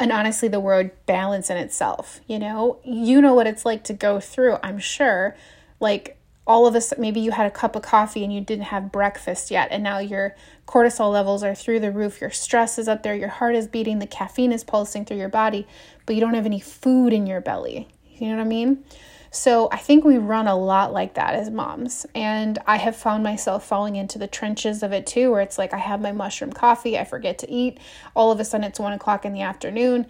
and 0.01 0.11
honestly 0.11 0.47
the 0.47 0.59
word 0.59 0.91
balance 1.05 1.49
in 1.49 1.57
itself, 1.57 2.21
you 2.27 2.39
know? 2.39 2.79
You 2.83 3.21
know 3.21 3.33
what 3.33 3.47
it's 3.47 3.65
like 3.65 3.83
to 3.85 3.93
go 3.93 4.19
through, 4.19 4.57
I'm 4.63 4.79
sure, 4.79 5.35
like 5.79 6.17
all 6.45 6.65
of 6.65 6.75
us 6.75 6.93
maybe 6.97 7.19
you 7.19 7.31
had 7.31 7.45
a 7.45 7.51
cup 7.51 7.75
of 7.75 7.83
coffee 7.83 8.23
and 8.23 8.33
you 8.33 8.41
didn't 8.41 8.65
have 8.65 8.91
breakfast 8.91 9.51
yet 9.51 9.67
and 9.71 9.83
now 9.83 9.99
your 9.99 10.35
cortisol 10.67 11.11
levels 11.11 11.43
are 11.43 11.53
through 11.53 11.79
the 11.79 11.91
roof 11.91 12.19
your 12.19 12.31
stress 12.31 12.79
is 12.79 12.87
up 12.87 13.03
there 13.03 13.13
your 13.13 13.29
heart 13.29 13.55
is 13.55 13.67
beating 13.67 13.99
the 13.99 14.07
caffeine 14.07 14.51
is 14.51 14.63
pulsing 14.63 15.05
through 15.05 15.17
your 15.17 15.29
body 15.29 15.67
but 16.07 16.15
you 16.15 16.21
don't 16.21 16.33
have 16.33 16.47
any 16.47 16.59
food 16.59 17.13
in 17.13 17.27
your 17.27 17.39
belly 17.39 17.87
you 18.15 18.27
know 18.29 18.37
what 18.37 18.41
i 18.41 18.47
mean 18.47 18.83
so 19.31 19.69
I 19.71 19.77
think 19.77 20.03
we 20.03 20.17
run 20.17 20.47
a 20.47 20.55
lot 20.55 20.91
like 20.91 21.13
that 21.13 21.35
as 21.35 21.49
moms. 21.49 22.05
And 22.15 22.57
I 22.65 22.77
have 22.77 22.95
found 22.95 23.23
myself 23.23 23.65
falling 23.65 23.95
into 23.95 24.17
the 24.17 24.27
trenches 24.27 24.81
of 24.81 24.91
it 24.91 25.05
too, 25.05 25.31
where 25.31 25.41
it's 25.41 25.57
like 25.57 25.73
I 25.73 25.77
have 25.77 26.01
my 26.01 26.11
mushroom 26.11 26.51
coffee, 26.51 26.97
I 26.97 27.03
forget 27.03 27.37
to 27.39 27.51
eat. 27.51 27.79
All 28.15 28.31
of 28.31 28.39
a 28.39 28.45
sudden 28.45 28.65
it's 28.65 28.79
one 28.79 28.93
o'clock 28.93 29.25
in 29.25 29.33
the 29.33 29.41
afternoon, 29.41 30.07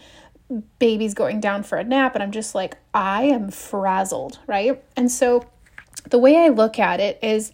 baby's 0.80 1.14
going 1.14 1.40
down 1.40 1.64
for 1.64 1.78
a 1.78 1.84
nap, 1.84 2.16
and 2.16 2.24
I'm 2.24 2.32
just 2.32 2.56
like, 2.56 2.78
I 2.94 3.24
am 3.24 3.52
frazzled, 3.52 4.40
right? 4.48 4.84
And 4.96 5.12
so 5.12 5.46
the 6.10 6.18
way 6.18 6.38
I 6.38 6.50
look 6.50 6.80
at 6.80 7.00
it 7.00 7.20
is 7.22 7.52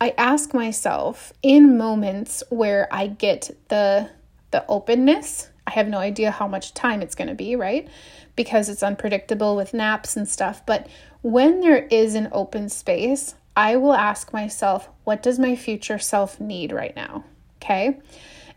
I 0.00 0.14
ask 0.18 0.52
myself 0.52 1.32
in 1.42 1.78
moments 1.78 2.42
where 2.50 2.88
I 2.92 3.06
get 3.06 3.50
the 3.68 4.10
the 4.52 4.64
openness, 4.68 5.50
I 5.66 5.72
have 5.72 5.88
no 5.88 5.98
idea 5.98 6.30
how 6.30 6.46
much 6.46 6.72
time 6.72 7.02
it's 7.02 7.16
going 7.16 7.28
to 7.28 7.34
be, 7.34 7.56
right? 7.56 7.88
Because 8.36 8.68
it's 8.68 8.82
unpredictable 8.82 9.56
with 9.56 9.74
naps 9.74 10.16
and 10.16 10.28
stuff. 10.28 10.64
But 10.64 10.86
when 11.22 11.60
there 11.60 11.86
is 11.86 12.14
an 12.14 12.28
open 12.30 12.68
space, 12.68 13.34
I 13.56 13.76
will 13.76 13.94
ask 13.94 14.32
myself, 14.32 14.90
what 15.04 15.22
does 15.22 15.38
my 15.38 15.56
future 15.56 15.98
self 15.98 16.38
need 16.38 16.72
right 16.72 16.94
now? 16.94 17.24
Okay. 17.56 17.98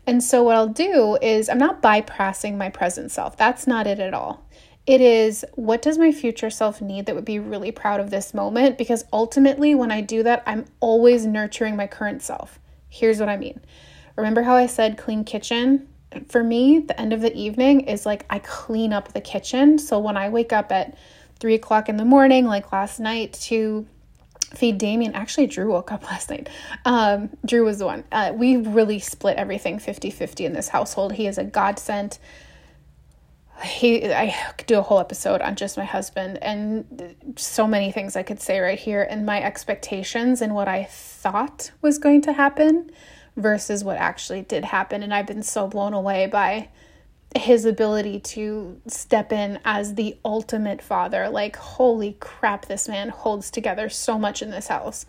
And 0.06 0.22
so, 0.22 0.42
what 0.42 0.56
I'll 0.56 0.68
do 0.68 1.18
is, 1.20 1.48
I'm 1.48 1.58
not 1.58 1.82
bypassing 1.82 2.56
my 2.56 2.68
present 2.68 3.10
self. 3.10 3.36
That's 3.36 3.66
not 3.66 3.86
it 3.86 3.98
at 3.98 4.14
all. 4.14 4.44
It 4.86 5.00
is, 5.00 5.44
what 5.54 5.82
does 5.82 5.98
my 5.98 6.10
future 6.10 6.50
self 6.50 6.80
need 6.80 7.06
that 7.06 7.14
would 7.14 7.24
be 7.24 7.38
really 7.38 7.70
proud 7.70 8.00
of 8.00 8.10
this 8.10 8.34
moment? 8.34 8.78
Because 8.78 9.04
ultimately, 9.12 9.74
when 9.74 9.90
I 9.90 10.00
do 10.00 10.22
that, 10.22 10.42
I'm 10.46 10.64
always 10.80 11.26
nurturing 11.26 11.76
my 11.76 11.86
current 11.86 12.22
self. 12.22 12.58
Here's 12.88 13.20
what 13.20 13.28
I 13.28 13.36
mean. 13.36 13.60
Remember 14.16 14.42
how 14.42 14.54
I 14.54 14.66
said 14.66 14.98
clean 14.98 15.24
kitchen? 15.24 15.88
For 16.28 16.42
me, 16.42 16.80
the 16.80 17.00
end 17.00 17.12
of 17.12 17.20
the 17.20 17.34
evening 17.36 17.82
is 17.82 18.04
like 18.04 18.26
I 18.30 18.40
clean 18.40 18.92
up 18.92 19.12
the 19.12 19.20
kitchen. 19.20 19.78
So 19.78 19.98
when 19.98 20.16
I 20.16 20.28
wake 20.28 20.52
up 20.52 20.72
at 20.72 20.96
three 21.38 21.54
o'clock 21.54 21.88
in 21.88 21.96
the 21.96 22.04
morning, 22.04 22.46
like 22.46 22.72
last 22.72 23.00
night, 23.00 23.32
to 23.42 23.86
feed 24.54 24.78
Damien, 24.78 25.14
actually, 25.14 25.46
Drew 25.46 25.70
woke 25.70 25.92
up 25.92 26.02
last 26.10 26.30
night. 26.30 26.48
Um, 26.84 27.30
Drew 27.44 27.64
was 27.64 27.78
the 27.78 27.86
one. 27.86 28.04
Uh, 28.10 28.32
we 28.34 28.56
really 28.56 28.98
split 28.98 29.36
everything 29.36 29.78
50 29.78 30.10
50 30.10 30.44
in 30.44 30.52
this 30.52 30.68
household. 30.68 31.14
He 31.14 31.26
is 31.26 31.38
a 31.38 31.44
godsend. 31.44 32.18
He, 33.62 34.10
I 34.10 34.34
could 34.56 34.66
do 34.66 34.78
a 34.78 34.82
whole 34.82 35.00
episode 35.00 35.42
on 35.42 35.54
just 35.54 35.76
my 35.76 35.84
husband 35.84 36.38
and 36.40 37.14
so 37.36 37.66
many 37.66 37.92
things 37.92 38.16
I 38.16 38.22
could 38.22 38.40
say 38.40 38.58
right 38.58 38.78
here 38.78 39.06
and 39.08 39.26
my 39.26 39.42
expectations 39.42 40.40
and 40.40 40.54
what 40.54 40.66
I 40.66 40.84
thought 40.84 41.70
was 41.82 41.98
going 41.98 42.22
to 42.22 42.32
happen 42.32 42.90
versus 43.36 43.84
what 43.84 43.96
actually 43.96 44.42
did 44.42 44.64
happen. 44.64 45.02
And 45.02 45.14
I've 45.14 45.26
been 45.26 45.42
so 45.42 45.66
blown 45.66 45.92
away 45.92 46.26
by 46.26 46.68
his 47.36 47.64
ability 47.64 48.18
to 48.18 48.80
step 48.88 49.32
in 49.32 49.60
as 49.64 49.94
the 49.94 50.16
ultimate 50.24 50.82
father. 50.82 51.28
Like, 51.28 51.56
holy 51.56 52.16
crap, 52.18 52.66
this 52.66 52.88
man 52.88 53.08
holds 53.08 53.50
together 53.50 53.88
so 53.88 54.18
much 54.18 54.42
in 54.42 54.50
this 54.50 54.66
house. 54.66 55.06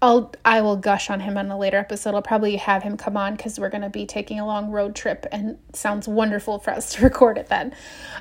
I'll 0.00 0.32
I 0.44 0.60
will 0.60 0.76
gush 0.76 1.10
on 1.10 1.20
him 1.20 1.36
on 1.36 1.50
a 1.50 1.58
later 1.58 1.76
episode. 1.76 2.14
I'll 2.14 2.22
probably 2.22 2.56
have 2.56 2.84
him 2.84 2.96
come 2.96 3.16
on 3.16 3.34
because 3.34 3.58
we're 3.58 3.68
gonna 3.68 3.90
be 3.90 4.06
taking 4.06 4.38
a 4.38 4.46
long 4.46 4.70
road 4.70 4.94
trip 4.94 5.26
and 5.32 5.58
sounds 5.72 6.06
wonderful 6.06 6.60
for 6.60 6.70
us 6.70 6.94
to 6.94 7.02
record 7.04 7.36
it 7.36 7.48
then. 7.48 7.74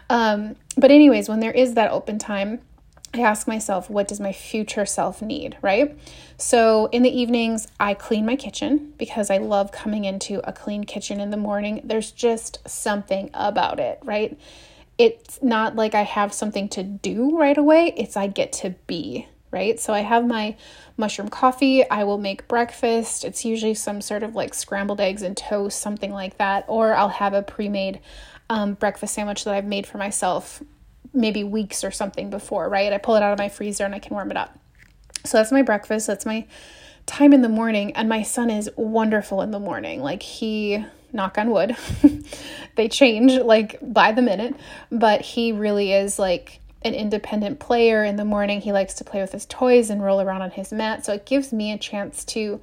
Um, 0.09 0.55
but 0.75 0.91
anyways, 0.91 1.29
when 1.29 1.39
there 1.39 1.51
is 1.51 1.75
that 1.75 1.91
open 1.91 2.17
time, 2.17 2.61
I 3.19 3.21
ask 3.21 3.47
myself, 3.47 3.89
what 3.89 4.07
does 4.07 4.19
my 4.19 4.31
future 4.31 4.85
self 4.85 5.21
need, 5.21 5.57
right? 5.61 5.97
So 6.37 6.87
in 6.91 7.03
the 7.03 7.09
evenings, 7.09 7.67
I 7.79 7.93
clean 7.93 8.25
my 8.25 8.35
kitchen 8.35 8.93
because 8.97 9.29
I 9.29 9.37
love 9.37 9.71
coming 9.71 10.05
into 10.05 10.41
a 10.47 10.53
clean 10.53 10.83
kitchen 10.83 11.19
in 11.19 11.31
the 11.31 11.37
morning. 11.37 11.81
There's 11.83 12.11
just 12.11 12.59
something 12.67 13.29
about 13.33 13.79
it, 13.79 13.99
right? 14.03 14.39
It's 14.97 15.41
not 15.41 15.75
like 15.75 15.93
I 15.93 16.03
have 16.03 16.33
something 16.33 16.69
to 16.69 16.83
do 16.83 17.37
right 17.37 17.57
away, 17.57 17.93
it's 17.95 18.17
I 18.17 18.27
get 18.27 18.51
to 18.53 18.71
be, 18.87 19.27
right? 19.51 19.79
So 19.79 19.93
I 19.93 19.99
have 19.99 20.25
my 20.25 20.55
mushroom 20.97 21.29
coffee. 21.29 21.87
I 21.89 22.03
will 22.03 22.17
make 22.17 22.47
breakfast. 22.47 23.23
It's 23.23 23.45
usually 23.45 23.75
some 23.75 24.01
sort 24.01 24.23
of 24.23 24.35
like 24.35 24.53
scrambled 24.53 24.99
eggs 24.99 25.21
and 25.21 25.37
toast, 25.37 25.79
something 25.79 26.11
like 26.11 26.37
that. 26.37 26.65
Or 26.67 26.95
I'll 26.95 27.09
have 27.09 27.33
a 27.33 27.43
pre 27.43 27.69
made 27.69 27.99
um, 28.49 28.73
breakfast 28.73 29.13
sandwich 29.13 29.43
that 29.43 29.53
I've 29.53 29.65
made 29.65 29.85
for 29.85 29.97
myself 29.97 30.63
maybe 31.13 31.43
weeks 31.43 31.83
or 31.83 31.91
something 31.91 32.29
before, 32.29 32.69
right? 32.69 32.91
I 32.93 32.97
pull 32.97 33.15
it 33.15 33.23
out 33.23 33.33
of 33.33 33.39
my 33.39 33.49
freezer 33.49 33.85
and 33.85 33.95
I 33.95 33.99
can 33.99 34.13
warm 34.13 34.31
it 34.31 34.37
up. 34.37 34.57
So 35.25 35.37
that's 35.37 35.51
my 35.51 35.61
breakfast. 35.61 36.07
That's 36.07 36.25
my 36.25 36.45
time 37.05 37.33
in 37.33 37.41
the 37.41 37.49
morning. 37.49 37.93
And 37.93 38.07
my 38.07 38.23
son 38.23 38.49
is 38.49 38.69
wonderful 38.75 39.41
in 39.41 39.51
the 39.51 39.59
morning. 39.59 40.01
Like 40.01 40.23
he, 40.23 40.83
knock 41.13 41.37
on 41.37 41.51
wood, 41.51 41.75
they 42.75 42.87
change 42.87 43.33
like 43.33 43.77
by 43.81 44.11
the 44.11 44.21
minute, 44.21 44.55
but 44.91 45.21
he 45.21 45.51
really 45.51 45.93
is 45.93 46.19
like 46.19 46.59
an 46.83 46.93
independent 46.93 47.59
player 47.59 48.03
in 48.03 48.15
the 48.15 48.25
morning. 48.25 48.61
He 48.61 48.71
likes 48.71 48.93
to 48.95 49.03
play 49.03 49.21
with 49.21 49.31
his 49.31 49.45
toys 49.45 49.89
and 49.89 50.03
roll 50.03 50.21
around 50.21 50.41
on 50.41 50.51
his 50.51 50.71
mat. 50.71 51.05
So 51.05 51.13
it 51.13 51.25
gives 51.25 51.51
me 51.51 51.71
a 51.71 51.77
chance 51.77 52.23
to 52.25 52.61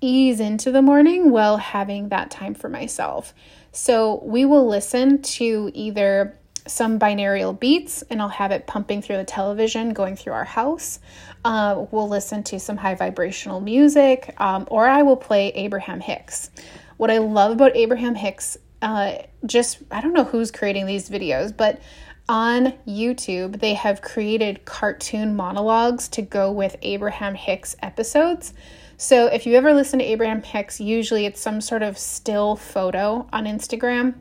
ease 0.00 0.40
into 0.40 0.70
the 0.70 0.82
morning 0.82 1.30
while 1.30 1.56
having 1.56 2.08
that 2.08 2.30
time 2.30 2.54
for 2.54 2.68
myself. 2.68 3.32
So 3.72 4.20
we 4.24 4.44
will 4.44 4.66
listen 4.66 5.22
to 5.22 5.70
either 5.72 6.38
some 6.66 6.98
binaural 6.98 7.58
beats 7.58 8.02
and 8.10 8.22
I'll 8.22 8.28
have 8.28 8.50
it 8.50 8.66
pumping 8.66 9.02
through 9.02 9.18
the 9.18 9.24
television 9.24 9.92
going 9.92 10.16
through 10.16 10.32
our 10.32 10.44
house. 10.44 10.98
Uh, 11.44 11.84
we'll 11.90 12.08
listen 12.08 12.42
to 12.44 12.58
some 12.58 12.76
high 12.76 12.94
vibrational 12.94 13.60
music 13.60 14.34
um, 14.38 14.66
or 14.70 14.86
I 14.86 15.02
will 15.02 15.16
play 15.16 15.48
Abraham 15.50 16.00
Hicks. 16.00 16.50
What 16.96 17.10
I 17.10 17.18
love 17.18 17.52
about 17.52 17.76
Abraham 17.76 18.14
Hicks, 18.14 18.56
uh, 18.80 19.16
just 19.44 19.78
I 19.90 20.00
don't 20.00 20.14
know 20.14 20.24
who's 20.24 20.50
creating 20.50 20.86
these 20.86 21.10
videos, 21.10 21.54
but 21.54 21.80
on 22.28 22.72
YouTube, 22.88 23.60
they 23.60 23.74
have 23.74 24.00
created 24.00 24.64
cartoon 24.64 25.36
monologues 25.36 26.08
to 26.08 26.22
go 26.22 26.50
with 26.50 26.76
Abraham 26.80 27.34
Hicks 27.34 27.76
episodes. 27.82 28.54
So 28.96 29.26
if 29.26 29.44
you 29.44 29.54
ever 29.56 29.74
listen 29.74 29.98
to 29.98 30.04
Abraham 30.04 30.42
Hicks, 30.42 30.80
usually 30.80 31.26
it's 31.26 31.40
some 31.40 31.60
sort 31.60 31.82
of 31.82 31.98
still 31.98 32.56
photo 32.56 33.28
on 33.32 33.44
Instagram 33.44 34.14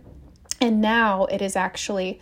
and 0.64 0.80
now 0.80 1.26
it 1.26 1.42
is 1.42 1.58
actually 1.58 2.22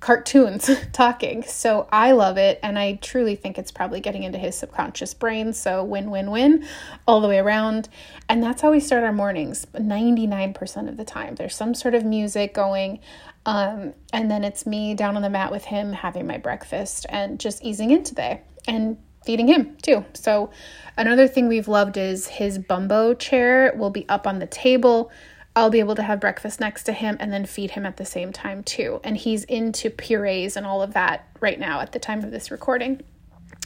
cartoons 0.00 0.68
talking. 0.92 1.44
So 1.44 1.88
I 1.92 2.10
love 2.10 2.36
it. 2.36 2.58
And 2.60 2.76
I 2.76 2.94
truly 2.94 3.36
think 3.36 3.56
it's 3.56 3.70
probably 3.70 4.00
getting 4.00 4.24
into 4.24 4.36
his 4.36 4.56
subconscious 4.56 5.14
brain. 5.14 5.52
So 5.52 5.84
win, 5.84 6.10
win, 6.10 6.32
win 6.32 6.66
all 7.06 7.20
the 7.20 7.28
way 7.28 7.38
around. 7.38 7.88
And 8.28 8.42
that's 8.42 8.62
how 8.62 8.72
we 8.72 8.80
start 8.80 9.04
our 9.04 9.12
mornings 9.12 9.64
99% 9.74 10.88
of 10.88 10.96
the 10.96 11.04
time. 11.04 11.36
There's 11.36 11.54
some 11.54 11.72
sort 11.72 11.94
of 11.94 12.04
music 12.04 12.52
going. 12.52 12.98
Um, 13.46 13.94
and 14.12 14.28
then 14.28 14.42
it's 14.42 14.66
me 14.66 14.94
down 14.94 15.14
on 15.14 15.22
the 15.22 15.30
mat 15.30 15.52
with 15.52 15.64
him 15.64 15.92
having 15.92 16.26
my 16.26 16.38
breakfast 16.38 17.06
and 17.08 17.38
just 17.38 17.62
easing 17.62 17.92
into 17.92 18.12
day 18.12 18.42
and 18.66 18.98
feeding 19.24 19.46
him 19.46 19.76
too. 19.82 20.04
So 20.14 20.50
another 20.96 21.28
thing 21.28 21.46
we've 21.46 21.68
loved 21.68 21.96
is 21.96 22.26
his 22.26 22.58
bumbo 22.58 23.14
chair 23.14 23.72
will 23.76 23.90
be 23.90 24.08
up 24.08 24.26
on 24.26 24.40
the 24.40 24.46
table 24.48 25.12
I'll 25.58 25.70
be 25.70 25.80
able 25.80 25.96
to 25.96 26.02
have 26.02 26.20
breakfast 26.20 26.60
next 26.60 26.84
to 26.84 26.92
him 26.92 27.16
and 27.18 27.32
then 27.32 27.44
feed 27.44 27.72
him 27.72 27.84
at 27.84 27.96
the 27.96 28.04
same 28.04 28.32
time 28.32 28.62
too. 28.62 29.00
And 29.02 29.16
he's 29.16 29.42
into 29.44 29.90
purees 29.90 30.56
and 30.56 30.64
all 30.64 30.82
of 30.82 30.94
that 30.94 31.26
right 31.40 31.58
now 31.58 31.80
at 31.80 31.90
the 31.90 31.98
time 31.98 32.22
of 32.22 32.30
this 32.30 32.52
recording. 32.52 33.02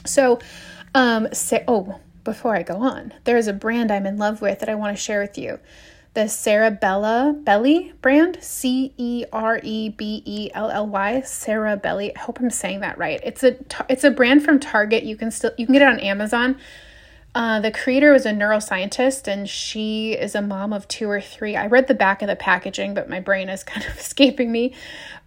So, 0.07 0.41
um, 0.95 1.29
say, 1.35 1.65
oh, 1.69 2.01
before 2.25 2.57
I 2.57 2.63
go 2.63 2.77
on, 2.77 3.13
there 3.25 3.37
is 3.37 3.47
a 3.47 3.53
brand 3.53 3.91
I'm 3.91 4.07
in 4.07 4.17
love 4.17 4.41
with 4.41 4.61
that 4.61 4.71
I 4.71 4.75
want 4.75 4.97
to 4.97 5.03
share 5.03 5.21
with 5.21 5.37
you. 5.37 5.59
The 6.15 6.23
Cerebella 6.23 7.45
Belly 7.45 7.93
brand, 8.01 8.39
C 8.41 8.95
E 8.97 9.27
R 9.31 9.61
E 9.63 9.91
B 9.91 10.23
E 10.25 10.51
L 10.55 10.71
L 10.71 10.87
Y, 10.87 11.23
Cerebelly. 11.27 12.13
I 12.17 12.21
hope 12.21 12.41
I'm 12.41 12.49
saying 12.49 12.81
that 12.81 12.97
right. 12.97 13.21
It's 13.23 13.43
a 13.43 13.57
it's 13.91 14.05
a 14.05 14.11
brand 14.11 14.43
from 14.43 14.61
Target. 14.61 15.05
You 15.05 15.17
can 15.17 15.31
still 15.31 15.53
you 15.59 15.67
can 15.67 15.75
get 15.75 15.83
it 15.83 15.89
on 15.89 16.01
Amazon. 16.01 16.59
Uh, 17.35 17.61
the 17.61 17.71
creator 17.71 18.12
was 18.12 18.27
a 18.27 18.33
neuroscientist 18.33 19.27
and 19.27 19.49
she 19.49 20.12
is 20.12 20.35
a 20.35 20.43
mom 20.43 20.73
of 20.73 20.87
two 20.89 21.09
or 21.09 21.21
three. 21.21 21.57
I 21.57 21.67
read 21.67 21.89
the 21.89 21.95
back 21.95 22.21
of 22.21 22.29
the 22.29 22.37
packaging, 22.37 22.95
but 22.95 23.09
my 23.09 23.21
brain 23.21 23.49
is 23.49 23.65
kind 23.65 23.87
of 23.87 23.97
escaping 23.97 24.53
me. 24.53 24.75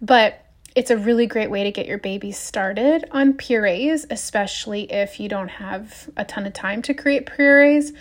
But 0.00 0.42
it's 0.74 0.90
a 0.90 0.96
really 0.96 1.26
great 1.26 1.50
way 1.50 1.64
to 1.64 1.72
get 1.72 1.86
your 1.86 1.98
baby 1.98 2.30
started 2.32 3.06
on 3.10 3.32
purees, 3.32 4.06
especially 4.10 4.92
if 4.92 5.18
you 5.18 5.28
don't 5.28 5.48
have 5.48 6.10
a 6.18 6.24
ton 6.24 6.46
of 6.46 6.52
time 6.52 6.82
to 6.82 6.94
create 6.94 7.26
purees. 7.26 7.92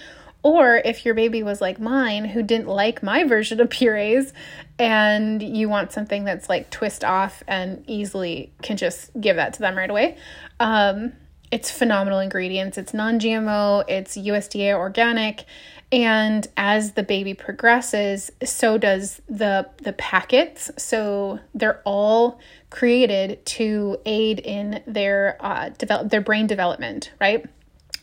Or 0.44 0.76
if 0.76 1.06
your 1.06 1.16
baby 1.16 1.42
was 1.42 1.60
like 1.60 1.80
mine, 1.80 2.26
who 2.26 2.44
didn't 2.44 2.68
like 2.68 3.02
my 3.02 3.24
version 3.24 3.60
of 3.60 3.70
purees, 3.70 4.32
and 4.78 5.42
you 5.42 5.70
want 5.70 5.92
something 5.92 6.26
that's 6.26 6.50
like 6.50 6.70
twist 6.70 7.04
off 7.04 7.42
and 7.48 7.84
easily 7.88 8.52
can 8.62 8.78
just 8.78 9.10
give 9.20 9.38
that 9.38 9.54
to 9.54 9.60
them 9.62 9.76
right 9.76 9.90
away. 9.90 10.18
Um, 10.60 11.14
it's 11.56 11.72
phenomenal 11.72 12.20
ingredients. 12.20 12.78
It's 12.78 12.94
non 12.94 13.18
GMO, 13.18 13.86
it's 13.88 14.18
USDA 14.18 14.74
organic. 14.74 15.46
And 15.90 16.46
as 16.58 16.94
the 16.94 17.04
baby 17.04 17.34
progresses, 17.34 18.30
so 18.44 18.78
does 18.78 19.22
the 19.30 19.70
the 19.78 19.94
packets. 19.94 20.70
So 20.78 21.40
they're 21.54 21.82
all 21.86 22.40
created 22.72 23.46
to 23.46 23.98
aid 24.06 24.40
in 24.40 24.84
their 24.86 25.38
uh, 25.40 25.70
develop 25.70 26.10
their 26.10 26.20
brain 26.20 26.46
development, 26.46 27.12
right? 27.22 27.46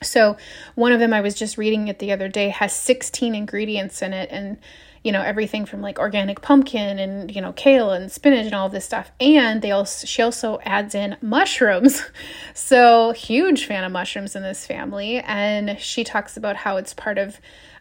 So 0.03 0.39
one 0.75 0.93
of 0.93 0.99
them 0.99 1.13
I 1.13 1.21
was 1.21 1.35
just 1.35 1.59
reading 1.59 1.89
it 1.89 1.99
the 1.99 2.11
other 2.11 2.29
day 2.29 2.49
has 2.49 2.73
16 2.73 3.35
ingredients 3.35 4.01
in 4.01 4.15
it, 4.15 4.31
and 4.33 4.57
you 5.03 5.11
know 5.11 5.23
everything 5.23 5.67
from 5.67 5.83
like 5.83 5.99
organic 5.99 6.41
pumpkin 6.43 6.99
and 6.99 7.35
you 7.35 7.41
know 7.41 7.53
kale 7.53 7.91
and 7.91 8.11
spinach 8.11 8.47
and 8.47 8.55
all 8.55 8.69
this 8.69 8.85
stuff. 8.85 9.11
And 9.21 9.61
they 9.61 9.73
also 9.73 10.07
she 10.07 10.23
also 10.23 10.61
adds 10.63 10.95
in 10.95 11.17
mushrooms. 11.21 12.03
So 12.55 13.13
huge 13.13 13.65
fan 13.65 13.83
of 13.83 13.93
mushrooms 13.93 14.37
in 14.37 14.43
this 14.43 14.67
family. 14.67 15.19
And 15.19 15.79
she 15.81 16.05
talks 16.05 16.37
about 16.37 16.57
how 16.57 16.77
it's 16.77 16.93
part 16.93 17.19
of 17.19 17.41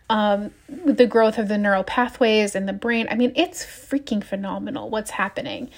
um, 0.10 0.52
the 0.68 1.06
growth 1.06 1.38
of 1.38 1.48
the 1.48 1.58
neural 1.58 1.84
pathways 1.84 2.56
in 2.56 2.66
the 2.66 2.74
brain. 2.74 3.08
I 3.12 3.16
mean 3.16 3.34
it's 3.36 3.66
freaking 3.66 4.24
phenomenal 4.24 4.90
what's 4.90 5.12
happening. 5.12 5.70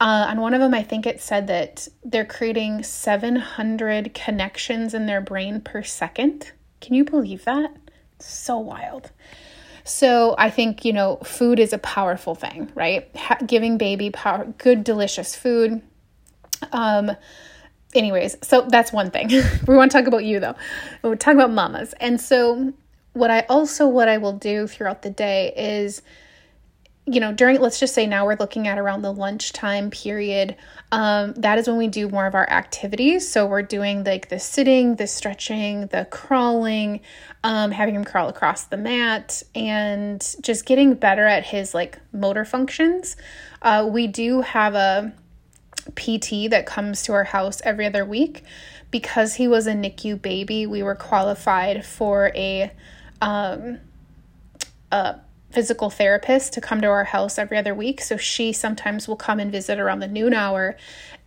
Uh, 0.00 0.26
on 0.28 0.40
one 0.40 0.52
of 0.52 0.60
them 0.60 0.74
i 0.74 0.82
think 0.82 1.06
it 1.06 1.20
said 1.20 1.46
that 1.46 1.86
they're 2.04 2.24
creating 2.24 2.82
700 2.82 4.12
connections 4.14 4.94
in 4.94 5.06
their 5.06 5.20
brain 5.20 5.60
per 5.60 5.82
second. 5.82 6.52
Can 6.80 6.94
you 6.94 7.04
believe 7.04 7.44
that? 7.44 7.74
So 8.18 8.58
wild 8.58 9.12
so 9.84 10.34
I 10.38 10.50
think, 10.50 10.84
you 10.84 10.92
know, 10.92 11.16
food 11.24 11.58
is 11.58 11.72
a 11.72 11.78
powerful 11.78 12.34
thing, 12.34 12.70
right? 12.74 13.08
Ha- 13.16 13.38
giving 13.46 13.78
baby 13.78 14.10
power, 14.10 14.52
good, 14.58 14.84
delicious 14.84 15.34
food. 15.34 15.82
Um, 16.72 17.12
anyways, 17.94 18.36
so 18.42 18.62
that's 18.68 18.92
one 18.92 19.10
thing. 19.10 19.28
we 19.66 19.76
want 19.76 19.90
to 19.92 19.98
talk 19.98 20.06
about 20.06 20.24
you 20.24 20.40
though. 20.40 20.54
We'll 21.02 21.16
talk 21.16 21.34
about 21.34 21.50
mamas. 21.50 21.94
And 21.94 22.20
so 22.20 22.72
what 23.12 23.30
I 23.30 23.40
also, 23.48 23.86
what 23.86 24.08
I 24.08 24.18
will 24.18 24.32
do 24.32 24.66
throughout 24.66 25.02
the 25.02 25.10
day 25.10 25.52
is, 25.56 26.02
you 27.04 27.18
know, 27.18 27.32
during, 27.32 27.60
let's 27.60 27.80
just 27.80 27.94
say 27.94 28.06
now 28.06 28.24
we're 28.24 28.36
looking 28.36 28.68
at 28.68 28.78
around 28.78 29.02
the 29.02 29.12
lunchtime 29.12 29.90
period. 29.90 30.54
Um, 30.92 31.32
that 31.34 31.58
is 31.58 31.66
when 31.66 31.76
we 31.76 31.88
do 31.88 32.08
more 32.08 32.26
of 32.26 32.34
our 32.34 32.48
activities. 32.48 33.28
So 33.28 33.44
we're 33.44 33.62
doing 33.62 34.04
like 34.04 34.28
the 34.28 34.38
sitting, 34.38 34.94
the 34.96 35.08
stretching, 35.08 35.88
the 35.88 36.06
crawling, 36.10 37.00
um, 37.42 37.72
having 37.72 37.96
him 37.96 38.04
crawl 38.04 38.28
across 38.28 38.64
the 38.64 38.76
mat, 38.76 39.42
and 39.52 40.24
just 40.42 40.64
getting 40.64 40.94
better 40.94 41.26
at 41.26 41.44
his 41.44 41.74
like 41.74 41.98
motor 42.12 42.44
functions. 42.44 43.16
Uh, 43.62 43.88
we 43.90 44.06
do 44.06 44.42
have 44.42 44.74
a 44.74 45.12
PT 45.96 46.50
that 46.50 46.66
comes 46.66 47.02
to 47.02 47.12
our 47.12 47.24
house 47.24 47.60
every 47.64 47.86
other 47.86 48.04
week. 48.04 48.44
Because 48.92 49.34
he 49.36 49.48
was 49.48 49.66
a 49.66 49.72
NICU 49.72 50.20
baby, 50.20 50.66
we 50.66 50.82
were 50.82 50.94
qualified 50.94 51.84
for 51.84 52.30
a, 52.34 52.70
um, 53.22 53.78
a 54.90 55.16
physical 55.52 55.90
therapist 55.90 56.52
to 56.54 56.60
come 56.60 56.80
to 56.80 56.88
our 56.88 57.04
house 57.04 57.38
every 57.38 57.58
other 57.58 57.74
week. 57.74 58.00
So 58.00 58.16
she 58.16 58.52
sometimes 58.52 59.06
will 59.06 59.16
come 59.16 59.38
and 59.38 59.52
visit 59.52 59.78
around 59.78 60.00
the 60.00 60.08
noon 60.08 60.34
hour. 60.34 60.76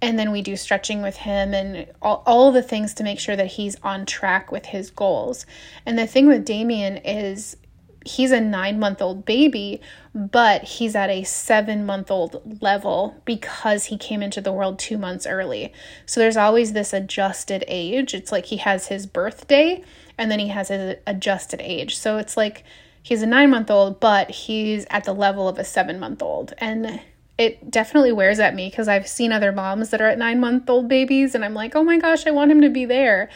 And 0.02 0.20
then 0.20 0.32
we 0.32 0.42
do 0.42 0.56
stretching 0.56 1.02
with 1.02 1.18
him 1.18 1.54
and 1.54 1.88
all, 2.02 2.24
all 2.26 2.52
the 2.52 2.62
things 2.62 2.94
to 2.96 3.04
make 3.04 3.20
sure 3.20 3.36
that 3.36 3.48
he's 3.54 3.78
on 3.84 4.06
track 4.06 4.52
with 4.52 4.68
his 4.68 4.92
goals. 4.92 5.46
And 5.86 5.98
the 5.98 6.08
thing 6.08 6.28
with 6.28 6.46
Damien 6.46 6.98
is 6.98 7.58
he's 8.06 8.32
a 8.32 8.40
nine 8.40 8.80
month 8.80 9.02
old 9.02 9.26
baby, 9.26 9.82
but 10.14 10.64
he's 10.64 10.96
at 10.96 11.10
a 11.10 11.24
seven 11.24 11.86
month 11.86 12.10
old 12.12 12.62
level 12.62 13.22
because 13.26 13.86
he 13.86 13.98
came 13.98 14.22
into 14.22 14.42
the 14.42 14.54
world 14.54 14.80
two 14.80 14.98
months 14.98 15.26
early. 15.26 15.74
So 16.06 16.20
there's 16.20 16.38
always 16.38 16.74
this 16.74 16.94
adjusted 16.94 17.66
age. 17.68 18.14
It's 18.14 18.32
like 18.32 18.46
he 18.46 18.58
has 18.58 18.88
his 18.88 19.06
birthday 19.08 19.84
and 20.18 20.32
then 20.32 20.40
he 20.40 20.50
has 20.50 20.70
his 20.70 20.98
adjusted 21.06 21.60
age. 21.62 21.98
So 21.98 22.18
it's 22.18 22.38
like 22.38 22.64
he's 23.06 23.22
a 23.22 23.28
nine 23.28 23.52
month 23.52 23.70
old, 23.70 24.00
but 24.00 24.32
he's 24.32 24.86
at 24.90 25.04
the 25.04 25.14
level 25.14 25.48
of 25.48 25.60
a 25.60 25.64
seven 25.64 26.00
month 26.00 26.22
old. 26.22 26.54
And 26.58 27.00
it 27.38 27.70
definitely 27.70 28.12
wears 28.12 28.40
at 28.40 28.56
me 28.56 28.70
because 28.70 28.88
I've 28.88 29.08
seen 29.08 29.32
other 29.32 29.52
moms 29.52 29.92
that 29.92 30.02
are 30.02 30.08
at 30.08 30.18
nine 30.18 30.40
month 30.40 30.70
old 30.70 30.88
babies, 30.88 31.36
and 31.36 31.46
I'm 31.46 31.54
like, 31.54 31.76
oh 31.76 31.84
my 31.84 31.98
gosh, 31.98 32.26
I 32.26 32.32
want 32.32 32.52
him 32.52 32.62
to 32.62 32.70
be 32.70 32.86
there. 32.86 33.30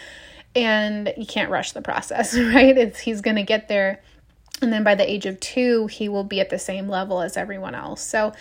And 0.55 1.13
you 1.15 1.25
can't 1.25 1.51
rush 1.51 1.73
the 1.73 1.81
process, 1.81 2.37
right? 2.37 2.77
It's 2.77 2.99
he's 2.99 3.21
gonna 3.21 3.43
get 3.43 3.67
there 3.67 4.01
and 4.61 4.73
then 4.73 4.83
by 4.83 4.95
the 4.95 5.09
age 5.09 5.25
of 5.25 5.39
two, 5.39 5.87
he 5.87 6.09
will 6.09 6.23
be 6.23 6.39
at 6.39 6.49
the 6.49 6.59
same 6.59 6.87
level 6.87 7.21
as 7.21 7.37
everyone 7.37 7.75
else. 7.75 8.01
So, 8.01 8.33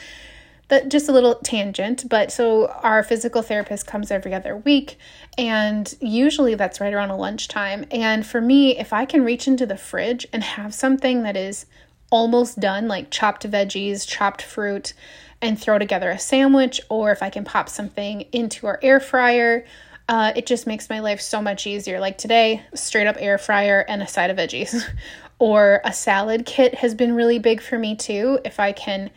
that 0.69 0.91
just 0.91 1.09
a 1.09 1.13
little 1.13 1.37
tangent, 1.37 2.09
but 2.09 2.31
so 2.31 2.67
our 2.83 3.03
physical 3.03 3.43
therapist 3.43 3.87
comes 3.87 4.11
every 4.11 4.35
other 4.35 4.57
week, 4.57 4.99
and 5.37 5.95
usually 6.01 6.55
that's 6.55 6.81
right 6.81 6.93
around 6.93 7.11
a 7.11 7.17
lunchtime. 7.17 7.87
And 7.91 8.27
for 8.27 8.41
me, 8.41 8.79
if 8.79 8.93
I 8.93 9.05
can 9.05 9.25
reach 9.25 9.49
into 9.49 9.67
the 9.67 9.77
fridge 9.77 10.27
and 10.33 10.43
have 10.45 10.75
something 10.75 11.23
that 11.23 11.37
is 11.37 11.67
almost 12.11 12.61
done, 12.61 12.87
like 12.89 13.11
chopped 13.11 13.51
veggies, 13.51 14.07
chopped 14.07 14.43
fruit, 14.43 14.93
and 15.41 15.59
throw 15.59 15.79
together 15.79 16.11
a 16.11 16.19
sandwich, 16.19 16.81
or 16.89 17.13
if 17.13 17.23
I 17.23 17.31
can 17.31 17.45
pop 17.45 17.69
something 17.69 18.23
into 18.33 18.67
our 18.67 18.79
air 18.83 19.01
fryer, 19.01 19.65
uh, 20.09 20.33
it 20.35 20.47
just 20.47 20.67
makes 20.67 20.89
my 20.89 21.01
life 21.01 21.21
so 21.21 21.41
much 21.41 21.67
easier. 21.67 22.01
Like 22.01 22.19
today, 22.19 22.63
straight 22.75 23.07
up 23.07 23.17
air 23.19 23.39
fryer 23.39 23.85
and 23.89 24.03
a 24.03 24.07
side 24.07 24.31
of 24.31 24.37
veggies. 24.37 24.83
or 25.39 25.81
a 25.85 25.93
salad 25.93 26.45
kit 26.47 26.75
has 26.77 26.95
been 26.95 27.15
really 27.15 27.39
big 27.39 27.61
for 27.61 27.79
me 27.79 27.95
too. 27.95 28.39
If 28.45 28.59
I 28.59 28.73
can, 28.73 29.11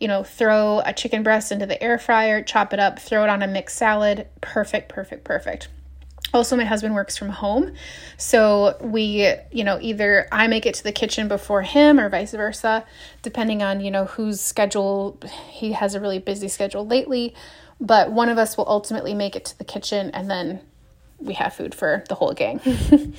you 0.00 0.08
know, 0.08 0.24
throw 0.24 0.80
a 0.84 0.92
chicken 0.92 1.22
breast 1.22 1.52
into 1.52 1.66
the 1.66 1.80
air 1.82 1.98
fryer, 1.98 2.42
chop 2.42 2.72
it 2.72 2.80
up, 2.80 2.98
throw 2.98 3.22
it 3.22 3.30
on 3.30 3.42
a 3.42 3.46
mixed 3.46 3.76
salad, 3.76 4.26
perfect, 4.40 4.88
perfect, 4.88 5.24
perfect. 5.24 5.68
Also, 6.32 6.56
my 6.56 6.64
husband 6.64 6.94
works 6.94 7.16
from 7.16 7.28
home. 7.28 7.72
So 8.16 8.76
we, 8.80 9.34
you 9.50 9.64
know, 9.64 9.78
either 9.80 10.28
I 10.30 10.46
make 10.46 10.64
it 10.64 10.74
to 10.76 10.84
the 10.84 10.92
kitchen 10.92 11.28
before 11.28 11.62
him 11.62 11.98
or 11.98 12.08
vice 12.08 12.32
versa, 12.32 12.84
depending 13.22 13.62
on, 13.62 13.80
you 13.80 13.90
know, 13.90 14.04
whose 14.04 14.40
schedule. 14.40 15.18
He 15.50 15.72
has 15.72 15.94
a 15.94 16.00
really 16.00 16.20
busy 16.20 16.48
schedule 16.48 16.86
lately, 16.86 17.34
but 17.80 18.12
one 18.12 18.28
of 18.28 18.38
us 18.38 18.56
will 18.56 18.68
ultimately 18.68 19.12
make 19.12 19.34
it 19.34 19.44
to 19.46 19.58
the 19.58 19.64
kitchen 19.64 20.10
and 20.14 20.30
then 20.30 20.60
we 21.18 21.34
have 21.34 21.52
food 21.52 21.74
for 21.74 22.04
the 22.08 22.14
whole 22.14 22.32
gang. 22.32 22.60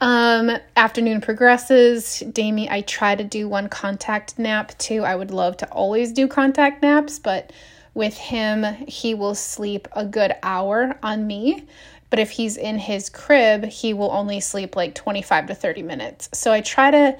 Um, 0.00 0.50
afternoon 0.76 1.20
progresses. 1.20 2.22
Damie, 2.32 2.68
I 2.70 2.82
try 2.82 3.14
to 3.14 3.24
do 3.24 3.48
one 3.48 3.68
contact 3.68 4.38
nap 4.38 4.76
too. 4.78 5.04
I 5.04 5.14
would 5.14 5.30
love 5.30 5.56
to 5.58 5.68
always 5.68 6.12
do 6.12 6.28
contact 6.28 6.82
naps, 6.82 7.18
but 7.18 7.52
with 7.94 8.16
him, 8.16 8.64
he 8.88 9.14
will 9.14 9.34
sleep 9.34 9.86
a 9.92 10.04
good 10.04 10.32
hour 10.42 10.98
on 11.02 11.26
me. 11.26 11.66
But 12.10 12.18
if 12.18 12.30
he's 12.30 12.56
in 12.56 12.78
his 12.78 13.08
crib, 13.08 13.64
he 13.64 13.94
will 13.94 14.10
only 14.10 14.40
sleep 14.40 14.76
like 14.76 14.94
25 14.94 15.46
to 15.46 15.54
30 15.54 15.82
minutes. 15.82 16.28
So 16.32 16.52
I 16.52 16.60
try 16.60 16.90
to 16.90 17.18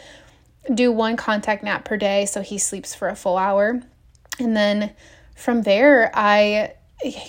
do 0.73 0.91
one 0.91 1.17
contact 1.17 1.63
nap 1.63 1.85
per 1.85 1.97
day 1.97 2.27
so 2.27 2.41
he 2.41 2.59
sleeps 2.59 2.95
for 2.95 3.09
a 3.09 3.17
full 3.17 3.37
hour. 3.37 3.81
And 4.39 4.57
then 4.57 4.93
from 5.37 5.63
there, 5.63 6.11
I, 6.15 6.75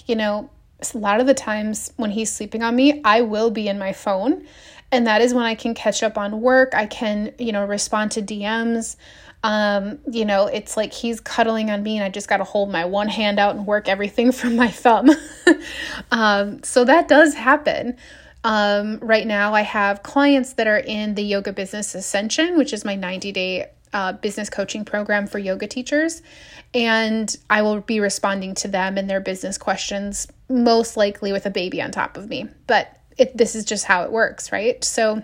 you 0.07 0.15
know, 0.15 0.49
a 0.93 0.97
lot 0.97 1.19
of 1.19 1.27
the 1.27 1.33
times 1.33 1.93
when 1.97 2.11
he's 2.11 2.31
sleeping 2.31 2.63
on 2.63 2.75
me, 2.75 3.01
I 3.03 3.21
will 3.21 3.49
be 3.51 3.67
in 3.67 3.79
my 3.79 3.93
phone 3.93 4.45
and 4.91 5.07
that 5.07 5.21
is 5.21 5.33
when 5.33 5.45
I 5.45 5.55
can 5.55 5.73
catch 5.73 6.03
up 6.03 6.17
on 6.17 6.41
work. 6.41 6.73
I 6.73 6.85
can, 6.85 7.33
you 7.37 7.51
know, 7.51 7.65
respond 7.65 8.11
to 8.11 8.21
DMs. 8.21 8.95
Um, 9.43 9.99
you 10.09 10.25
know, 10.25 10.47
it's 10.47 10.75
like 10.75 10.93
he's 10.93 11.19
cuddling 11.19 11.69
on 11.69 11.83
me 11.83 11.97
and 11.97 12.03
I 12.03 12.09
just 12.09 12.27
got 12.27 12.37
to 12.37 12.43
hold 12.43 12.71
my 12.71 12.85
one 12.85 13.09
hand 13.09 13.39
out 13.39 13.55
and 13.55 13.67
work 13.67 13.87
everything 13.87 14.31
from 14.31 14.55
my 14.55 14.69
thumb. 14.69 15.09
um, 16.11 16.63
so 16.63 16.85
that 16.85 17.07
does 17.07 17.33
happen. 17.33 17.97
Um, 18.43 18.99
right 18.99 19.25
now, 19.25 19.53
I 19.53 19.61
have 19.61 20.03
clients 20.03 20.53
that 20.53 20.67
are 20.67 20.77
in 20.77 21.15
the 21.15 21.23
Yoga 21.23 21.51
Business 21.51 21.95
Ascension, 21.95 22.57
which 22.57 22.73
is 22.73 22.85
my 22.85 22.95
90 22.95 23.31
day 23.31 23.65
uh, 23.95 24.11
business 24.13 24.49
coaching 24.49 24.83
program 24.83 25.25
for 25.25 25.39
yoga 25.39 25.67
teachers. 25.67 26.21
And 26.73 27.33
I 27.49 27.61
will 27.61 27.79
be 27.79 27.99
responding 28.01 28.53
to 28.55 28.67
them 28.67 28.97
and 28.97 29.09
their 29.09 29.21
business 29.21 29.57
questions, 29.57 30.27
most 30.49 30.97
likely 30.97 31.31
with 31.31 31.45
a 31.45 31.49
baby 31.49 31.81
on 31.81 31.91
top 31.91 32.17
of 32.17 32.27
me. 32.27 32.49
But 32.67 32.99
it 33.17 33.35
this 33.37 33.55
is 33.55 33.65
just 33.65 33.85
how 33.85 34.03
it 34.03 34.11
works, 34.11 34.51
right? 34.51 34.83
So 34.83 35.21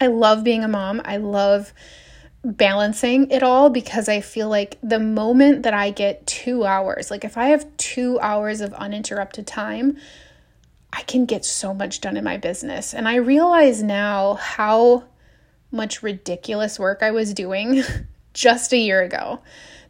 I 0.00 0.06
love 0.06 0.44
being 0.44 0.64
a 0.64 0.68
mom. 0.68 1.02
I 1.04 1.16
love 1.16 1.72
balancing 2.44 3.30
it 3.30 3.42
all 3.42 3.68
because 3.68 4.08
I 4.08 4.20
feel 4.20 4.48
like 4.48 4.78
the 4.82 5.00
moment 5.00 5.64
that 5.64 5.74
I 5.74 5.90
get 5.90 6.26
2 6.26 6.64
hours, 6.64 7.10
like 7.10 7.24
if 7.24 7.36
I 7.36 7.48
have 7.48 7.76
2 7.76 8.20
hours 8.20 8.60
of 8.60 8.72
uninterrupted 8.74 9.46
time, 9.46 9.96
I 10.92 11.02
can 11.02 11.26
get 11.26 11.44
so 11.44 11.74
much 11.74 12.00
done 12.00 12.16
in 12.16 12.24
my 12.24 12.36
business. 12.36 12.94
And 12.94 13.08
I 13.08 13.16
realize 13.16 13.82
now 13.82 14.34
how 14.34 15.04
much 15.70 16.02
ridiculous 16.02 16.78
work 16.78 17.02
I 17.02 17.10
was 17.10 17.34
doing 17.34 17.82
just 18.32 18.72
a 18.72 18.78
year 18.78 19.02
ago. 19.02 19.40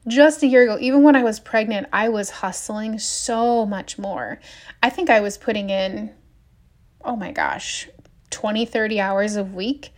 Just 0.07 0.43
a 0.43 0.47
year 0.47 0.63
ago, 0.63 0.79
even 0.81 1.03
when 1.03 1.17
I 1.17 1.23
was 1.23 1.39
pregnant, 1.39 1.87
I 1.93 2.09
was 2.09 2.31
hustling 2.31 2.99
so 2.99 3.67
much 3.67 3.99
more. 3.99 4.41
I 4.83 4.91
think 4.91 5.11
I 5.11 5.21
was 5.21 5.37
putting 5.37 5.71
in 5.71 6.15
oh 7.05 7.17
my 7.17 7.33
gosh, 7.33 7.89
20, 8.31 8.65
30 8.65 9.01
hours 9.01 9.37
a 9.37 9.45
week. 9.45 9.91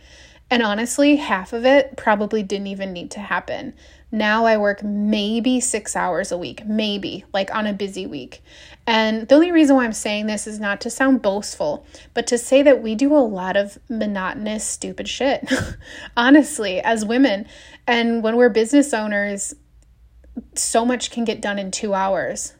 And 0.49 0.61
honestly, 0.61 1.15
half 1.15 1.53
of 1.53 1.65
it 1.65 1.95
probably 1.95 2.43
didn't 2.43 2.67
even 2.67 2.91
need 2.91 3.09
to 3.11 3.21
happen. 3.21 3.73
Now 4.11 4.45
I 4.45 4.57
work 4.57 4.83
maybe 4.83 5.61
six 5.61 5.95
hours 5.95 6.31
a 6.31 6.37
week, 6.37 6.65
maybe 6.65 7.23
like 7.33 7.53
on 7.55 7.65
a 7.65 7.71
busy 7.71 8.05
week. 8.05 8.43
And 8.85 9.29
the 9.29 9.35
only 9.35 9.53
reason 9.53 9.77
why 9.77 9.85
I'm 9.85 9.93
saying 9.93 10.27
this 10.27 10.47
is 10.47 10.59
not 10.59 10.81
to 10.81 10.89
sound 10.89 11.21
boastful, 11.21 11.85
but 12.13 12.27
to 12.27 12.37
say 12.37 12.61
that 12.63 12.81
we 12.81 12.95
do 12.95 13.15
a 13.15 13.19
lot 13.19 13.55
of 13.55 13.79
monotonous, 13.87 14.65
stupid 14.65 15.07
shit, 15.07 15.49
honestly, 16.17 16.81
as 16.81 17.05
women. 17.05 17.47
And 17.87 18.21
when 18.21 18.35
we're 18.35 18.49
business 18.49 18.93
owners, 18.93 19.53
so 20.55 20.83
much 20.83 21.11
can 21.11 21.23
get 21.23 21.41
done 21.41 21.59
in 21.59 21.71
two 21.71 21.93
hours 21.93 22.53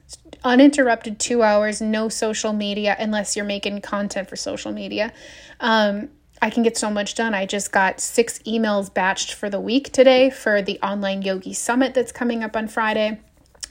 uninterrupted 0.44 1.20
two 1.20 1.44
hours, 1.44 1.82
no 1.82 2.10
social 2.10 2.54
media 2.54 2.96
unless 3.00 3.36
you're 3.36 3.46
making 3.46 3.82
content 3.82 4.30
for 4.30 4.36
social 4.36 4.72
media. 4.72 5.14
Um, 5.60 6.10
I 6.42 6.50
can 6.50 6.64
get 6.64 6.76
so 6.76 6.90
much 6.90 7.14
done. 7.14 7.36
I 7.36 7.46
just 7.46 7.72
got 7.72 8.00
six 8.00 8.40
emails 8.40 8.92
batched 8.92 9.34
for 9.34 9.50
the 9.50 9.60
week 9.60 9.92
today 9.92 10.32
for 10.32 10.62
the 10.62 10.80
online 10.82 11.22
yogi 11.22 11.54
summit 11.54 11.94
that's 11.94 12.12
coming 12.12 12.44
up 12.44 12.56
on 12.56 12.68
Friday. 12.68 13.20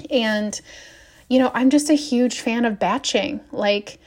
And, 0.09 0.59
you 1.29 1.41
know, 1.41 1.51
I'm 1.53 1.71
just 1.71 1.91
a 1.91 1.95
huge 1.95 2.41
fan 2.41 2.65
of 2.65 2.79
batching. 2.79 3.41
Like, 3.51 3.99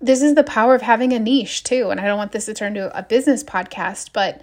this 0.00 0.22
is 0.22 0.34
the 0.34 0.42
power 0.42 0.74
of 0.74 0.82
having 0.82 1.12
a 1.12 1.20
niche 1.20 1.62
too. 1.62 1.90
And 1.90 2.00
I 2.00 2.06
don't 2.06 2.18
want 2.18 2.32
this 2.32 2.46
to 2.46 2.54
turn 2.54 2.74
to 2.74 2.96
a 2.98 3.02
business 3.02 3.44
podcast, 3.44 4.10
but 4.12 4.42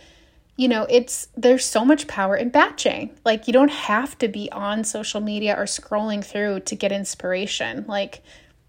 you 0.62 0.68
know, 0.68 0.86
it's 0.92 1.28
there's 1.36 1.66
so 1.66 1.84
much 1.84 2.06
power 2.06 2.36
in 2.36 2.50
batching. 2.50 3.10
Like 3.26 3.48
you 3.48 3.54
don't 3.54 3.72
have 3.72 4.16
to 4.20 4.28
be 4.28 4.48
on 4.52 4.84
social 4.84 5.20
media 5.20 5.56
or 5.58 5.64
scrolling 5.64 6.24
through 6.24 6.60
to 6.60 6.76
get 6.76 6.92
inspiration. 6.92 7.84
Like 7.88 8.22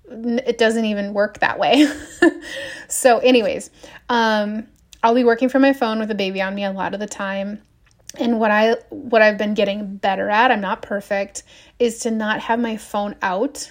it 0.09 0.57
doesn't 0.57 0.87
even 0.87 1.13
work 1.13 1.41
that 1.41 1.59
way. 1.59 1.87
so 2.89 3.19
anyways, 3.19 3.69
um 4.09 4.69
I'll 5.03 5.15
be 5.15 5.23
working 5.23 5.51
from 5.51 5.61
my 5.61 5.75
phone 5.75 5.99
with 5.99 6.11
a 6.11 6.15
baby 6.15 6.41
on 6.41 6.55
me 6.55 6.65
a 6.65 6.73
lot 6.73 6.95
of 6.95 7.01
the 7.01 7.07
time. 7.07 7.61
And 8.19 8.41
what 8.41 8.51
I 8.51 8.77
what 8.89 9.21
I've 9.21 9.37
been 9.37 9.53
getting 9.53 9.97
better 9.97 10.31
at, 10.31 10.51
I'm 10.51 10.63
not 10.63 10.81
perfect, 10.81 11.43
is 11.79 11.99
to 12.01 12.11
not 12.11 12.41
have 12.41 12.59
my 12.59 12.79
phone 12.79 13.17
out 13.21 13.71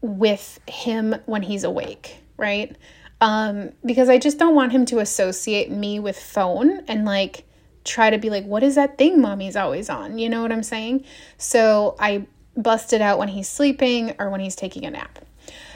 with 0.00 0.58
him 0.66 1.14
when 1.26 1.42
he's 1.42 1.62
awake, 1.62 2.16
right? 2.36 2.76
Um, 3.20 3.72
because 3.84 4.08
I 4.08 4.18
just 4.18 4.38
don't 4.38 4.54
want 4.54 4.72
him 4.72 4.84
to 4.86 4.98
associate 4.98 5.70
me 5.70 5.98
with 5.98 6.18
phone 6.18 6.84
and 6.88 7.04
like 7.04 7.44
try 7.84 8.10
to 8.10 8.18
be 8.18 8.30
like, 8.30 8.44
what 8.44 8.62
is 8.62 8.74
that 8.74 8.98
thing 8.98 9.20
mommy's 9.20 9.56
always 9.56 9.88
on? 9.88 10.18
You 10.18 10.28
know 10.28 10.42
what 10.42 10.52
I'm 10.52 10.62
saying? 10.62 11.04
So 11.38 11.96
I 11.98 12.26
bust 12.56 12.92
it 12.92 13.00
out 13.00 13.18
when 13.18 13.28
he's 13.28 13.48
sleeping 13.48 14.14
or 14.18 14.30
when 14.30 14.40
he's 14.40 14.56
taking 14.56 14.84
a 14.84 14.90
nap. 14.90 15.18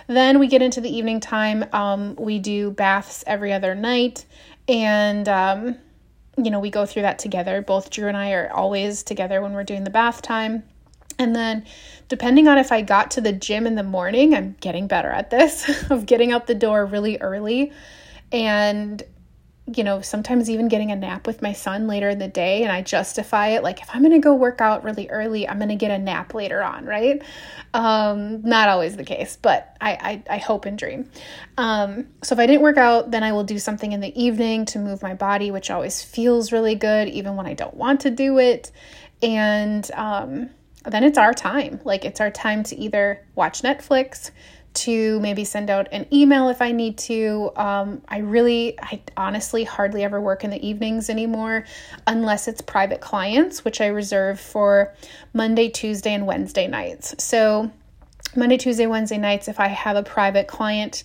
Then 0.07 0.39
we 0.41 0.49
get 0.49 0.61
into 0.61 0.81
the 0.81 0.95
evening 0.95 1.21
time. 1.21 1.65
Um, 1.73 2.17
we 2.17 2.41
do 2.41 2.73
baths 2.73 3.23
every 3.29 3.53
other 3.53 3.77
night, 3.77 4.25
and 4.67 5.29
um, 5.29 5.77
you 6.37 6.51
know 6.51 6.59
we 6.59 6.69
go 6.69 6.85
through 6.85 7.03
that 7.03 7.21
together. 7.21 7.63
Both 7.63 7.91
Drew 7.91 8.09
and 8.09 8.17
I 8.17 8.33
are 8.33 8.51
always 8.51 9.05
together 9.05 9.41
when 9.41 9.53
we're 9.53 9.63
doing 9.63 9.85
the 9.85 9.91
bath 9.91 10.21
time. 10.21 10.65
And 11.21 11.37
then, 11.37 11.67
depending 12.09 12.49
on 12.49 12.57
if 12.57 12.73
I 12.73 12.81
got 12.81 13.11
to 13.13 13.21
the 13.21 13.33
gym 13.33 13.67
in 13.67 13.75
the 13.75 13.83
morning, 13.83 14.35
I'm 14.35 14.57
getting 14.61 14.87
better 14.87 15.11
at 15.11 15.29
this 15.29 15.69
of 15.91 16.07
getting 16.07 16.33
out 16.33 16.47
the 16.47 16.55
door 16.55 16.87
really 16.87 17.19
early 17.19 17.73
and 18.33 19.03
you 19.77 19.85
know, 19.85 20.01
sometimes 20.01 20.51
even 20.51 20.67
getting 20.67 20.91
a 20.91 20.97
nap 20.97 21.29
with 21.29 21.43
my 21.43 21.53
son 21.53 21.87
later 21.87 22.09
in 22.09 22.19
the 22.19 22.27
day. 22.27 22.65
And 22.65 22.73
I 22.73 22.83
justify 22.83 23.49
it 23.49 23.63
like, 23.63 23.81
if 23.81 23.89
I'm 23.95 24.03
to 24.03 24.19
go 24.19 24.35
work 24.35 24.61
out 24.61 24.83
really 24.83 25.09
early, 25.11 25.49
I'm 25.49 25.61
to 25.61 25.77
get 25.77 25.93
a 25.93 25.99
nap 25.99 26.35
later 26.35 26.61
on, 26.61 26.87
right? 26.87 27.23
Um, 27.73 28.43
not 28.43 28.69
always 28.69 28.97
the 28.97 29.05
case, 29.05 29.39
but 29.41 29.77
I, 29.81 30.23
I, 30.29 30.35
I 30.35 30.39
hope 30.39 30.65
and 30.65 30.77
dream. 30.77 31.09
Um, 31.57 32.09
so 32.23 32.33
if 32.33 32.41
I 32.41 32.47
didn't 32.47 32.63
work 32.63 32.79
out, 32.79 33.13
then 33.13 33.23
I 33.23 33.33
will 33.33 33.45
do 33.45 33.61
something 33.61 33.93
in 33.93 34.01
the 34.01 34.21
evening 34.21 34.65
to 34.67 34.81
move 34.81 35.03
my 35.03 35.15
body, 35.15 35.53
which 35.53 35.71
always 35.71 36.03
feels 36.03 36.51
really 36.51 36.75
good, 36.75 37.09
even 37.09 37.37
when 37.37 37.47
I 37.47 37.55
don't 37.55 37.75
want 37.75 38.01
to 38.01 38.11
do 38.11 38.39
it. 38.39 38.73
And 39.23 39.89
um, 39.93 40.51
then 40.85 41.05
it's 41.05 41.19
our 41.19 41.35
time. 41.35 41.81
Like, 41.85 42.05
it's 42.05 42.21
our 42.21 42.31
time 42.31 42.63
to 42.65 42.77
either 42.77 43.25
watch 43.35 43.63
Netflix, 43.63 44.31
to 44.73 45.19
maybe 45.21 45.45
send 45.45 45.69
out 45.69 45.89
an 45.93 46.07
email 46.13 46.49
if 46.49 46.63
I 46.63 46.73
need 46.73 46.97
to. 46.99 47.51
Um, 47.57 48.03
I 48.09 48.19
really, 48.19 48.79
I 48.81 49.03
honestly 49.17 49.65
hardly 49.65 50.05
ever 50.05 50.21
work 50.21 50.45
in 50.45 50.51
the 50.51 50.67
evenings 50.67 51.11
anymore 51.11 51.65
unless 52.07 52.47
it's 52.47 52.61
private 52.61 53.01
clients, 53.01 53.65
which 53.65 53.81
I 53.81 53.89
reserve 53.89 54.39
for 54.39 54.95
Monday, 55.33 55.69
Tuesday, 55.69 56.15
and 56.15 56.27
Wednesday 56.27 56.67
nights. 56.67 57.23
So, 57.23 57.71
Monday, 58.37 58.59
Tuesday, 58.59 58.87
Wednesday 58.87 59.19
nights, 59.19 59.49
if 59.49 59.59
I 59.59 59.67
have 59.69 59.97
a 59.97 60.05
private 60.05 60.47
client 60.47 61.03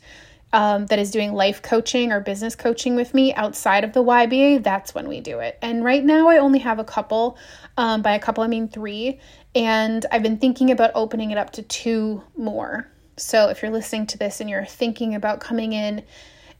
um, 0.53 0.85
that 0.85 0.99
is 0.99 1.09
doing 1.09 1.33
life 1.33 1.61
coaching 1.61 2.11
or 2.11 2.19
business 2.19 2.55
coaching 2.55 2.95
with 2.95 3.15
me 3.15 3.33
outside 3.33 3.83
of 3.83 3.93
the 3.93 4.03
YBA, 4.03 4.63
that's 4.63 4.93
when 4.93 5.07
we 5.07 5.21
do 5.21 5.39
it. 5.39 5.57
And 5.61 5.83
right 5.83 6.03
now, 6.03 6.29
I 6.29 6.37
only 6.37 6.59
have 6.59 6.77
a 6.77 6.83
couple. 6.83 7.37
Um, 7.77 8.03
by 8.03 8.13
a 8.13 8.19
couple, 8.19 8.43
I 8.43 8.47
mean 8.47 8.67
three. 8.67 9.19
And 9.55 10.05
I've 10.11 10.21
been 10.21 10.37
thinking 10.37 10.69
about 10.69 10.91
opening 10.93 11.31
it 11.31 11.37
up 11.37 11.51
to 11.53 11.61
two 11.61 12.21
more. 12.37 12.87
So 13.17 13.47
if 13.47 13.61
you're 13.61 13.71
listening 13.71 14.07
to 14.07 14.17
this 14.17 14.41
and 14.41 14.49
you're 14.49 14.65
thinking 14.65 15.15
about 15.15 15.39
coming 15.39 15.71
in 15.71 16.03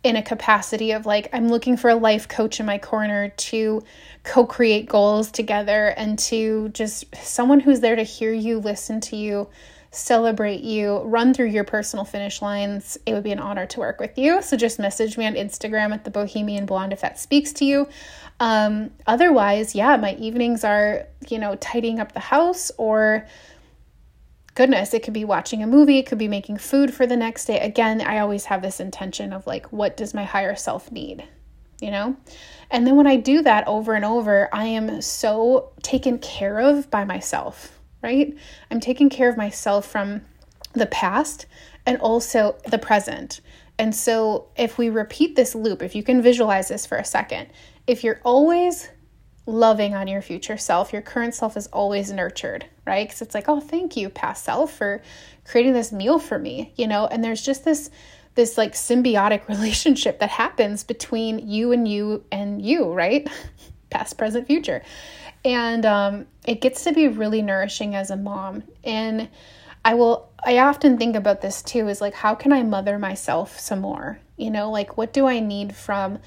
in 0.04 0.16
a 0.16 0.24
capacity 0.24 0.92
of 0.92 1.06
like, 1.06 1.28
I'm 1.34 1.50
looking 1.50 1.76
for 1.76 1.90
a 1.90 1.96
life 1.96 2.30
coach 2.30 2.60
in 2.60 2.66
my 2.66 2.78
corner 2.78 3.30
to 3.30 3.84
co 4.24 4.46
create 4.46 4.88
goals 4.88 5.30
together 5.30 5.88
and 5.88 6.18
to 6.20 6.70
just 6.70 7.14
someone 7.16 7.60
who's 7.60 7.82
there 7.82 7.98
to 7.98 8.04
hear 8.04 8.32
you, 8.32 8.60
listen 8.60 9.02
to 9.02 9.18
you, 9.18 9.50
celebrate 9.92 10.62
you, 10.62 11.00
run 11.00 11.34
through 11.34 11.48
your 11.48 11.64
personal 11.64 12.06
finish 12.06 12.42
lines, 12.42 12.98
it 13.06 13.14
would 13.14 13.24
be 13.24 13.32
an 13.32 13.40
honor 13.40 13.66
to 13.66 13.80
work 13.80 14.00
with 14.00 14.18
you. 14.18 14.42
So 14.42 14.56
just 14.56 14.78
message 14.78 15.18
me 15.18 15.26
on 15.26 15.34
Instagram 15.34 15.92
at 15.92 16.04
the 16.04 16.12
Bohemian 16.12 16.66
Blonde 16.66 16.94
if 16.94 17.02
that 17.02 17.20
speaks 17.20 17.52
to 17.54 17.66
you. 17.66 17.88
Um, 18.40 18.92
otherwise, 19.08 19.76
yeah, 19.76 19.96
my 19.98 20.16
evenings 20.16 20.64
are, 20.64 21.08
you 21.30 21.40
know, 21.40 21.56
tidying 21.56 22.00
up 22.00 22.12
the 22.12 22.20
house 22.20 22.72
or 22.78 23.26
goodness, 24.56 24.94
it 24.94 25.04
could 25.04 25.14
be 25.14 25.26
watching 25.26 25.64
a 25.64 25.68
movie, 25.68 26.00
it 26.00 26.06
could 26.06 26.18
be 26.18 26.28
making 26.28 26.58
food 26.58 26.94
for 26.94 27.06
the 27.06 27.18
next 27.18 27.46
day. 27.46 27.60
Again, 27.60 28.02
I 28.02 28.20
always 28.20 28.46
have 28.46 28.62
this 28.62 28.80
intention 28.80 29.34
of 29.34 29.46
like, 29.48 29.72
what 29.72 29.96
does 29.96 30.14
my 30.14 30.24
higher 30.24 30.56
self 30.56 30.92
need? 30.92 31.24
You 31.82 31.92
know? 31.92 32.16
And 32.72 32.88
then 32.88 32.96
when 32.96 33.08
I 33.08 33.18
do 33.18 33.42
that 33.44 33.68
over 33.68 33.94
and 33.94 34.06
over, 34.06 34.50
I 34.52 34.66
am 34.66 35.02
so 35.02 35.72
taken 35.84 36.18
care 36.20 36.60
of 36.60 36.90
by 36.90 37.04
myself, 37.04 37.80
right? 38.02 38.36
I'm 38.72 38.80
taking 38.80 39.10
care 39.10 39.30
of 39.30 39.38
myself 39.38 39.86
from 39.86 40.22
the 40.74 40.88
past 40.88 41.46
and 41.86 41.98
also 42.00 42.56
the 42.66 42.78
present. 42.80 43.42
And 43.78 43.94
so 43.94 44.48
if 44.56 44.78
we 44.78 44.90
repeat 44.90 45.36
this 45.36 45.54
loop, 45.54 45.82
if 45.82 45.96
you 45.96 46.04
can 46.04 46.22
visualize 46.22 46.70
this 46.70 46.86
for 46.86 46.98
a 46.98 47.06
second, 47.06 47.48
if 47.88 48.04
you're 48.04 48.22
always 48.24 48.90
loving 49.48 49.94
on 49.94 50.08
your 50.08 50.22
future 50.22 50.58
self. 50.58 50.92
Your 50.92 51.02
current 51.02 51.36
self 51.36 51.56
is 51.56 51.68
always 51.68 52.12
nurtured, 52.12 52.66
right? 52.86 53.08
Because 53.08 53.22
it's 53.22 53.36
like, 53.36 53.48
oh, 53.48 53.60
thank 53.60 53.96
you, 53.96 54.10
past 54.10 54.44
self, 54.44 54.74
for 54.74 55.02
creating 55.46 55.74
this 55.74 55.92
meal 55.92 56.20
for 56.20 56.40
me, 56.40 56.74
you 56.76 56.88
know? 56.88 57.08
And 57.08 57.24
there's 57.24 57.42
just 57.42 57.64
this 57.64 57.90
this 58.36 58.58
like 58.58 58.74
symbiotic 58.74 59.48
relationship 59.48 60.20
that 60.20 60.30
happens 60.30 60.84
between 60.84 61.48
you 61.48 61.72
and 61.72 61.88
you 61.88 62.24
and 62.32 62.62
you, 62.62 62.92
right? 62.92 63.28
past, 63.90 64.18
present, 64.18 64.48
future. 64.48 64.82
And 65.46 65.86
um, 65.86 66.26
it 66.46 66.60
gets 66.60 66.84
to 66.86 66.92
be 66.92 67.08
really 67.08 67.42
nourishing 67.42 67.96
as 67.96 68.10
a 68.10 68.18
mom. 68.18 68.64
And 68.84 69.30
I 69.86 69.94
will, 69.94 70.32
I 70.44 70.58
often 70.58 70.98
think 70.98 71.16
about 71.16 71.42
this 71.42 71.62
too 71.62 71.88
is 71.88 72.02
like, 72.02 72.16
how 72.16 72.34
can 72.34 72.52
I 72.52 72.64
mother 72.64 72.98
myself 72.98 73.60
some 73.60 73.80
more? 73.80 74.20
You 74.38 74.50
know, 74.50 74.72
like, 74.72 74.98
what 74.98 75.14
do 75.14 75.28
I 75.28 75.40
need 75.40 75.76
from 75.76 76.20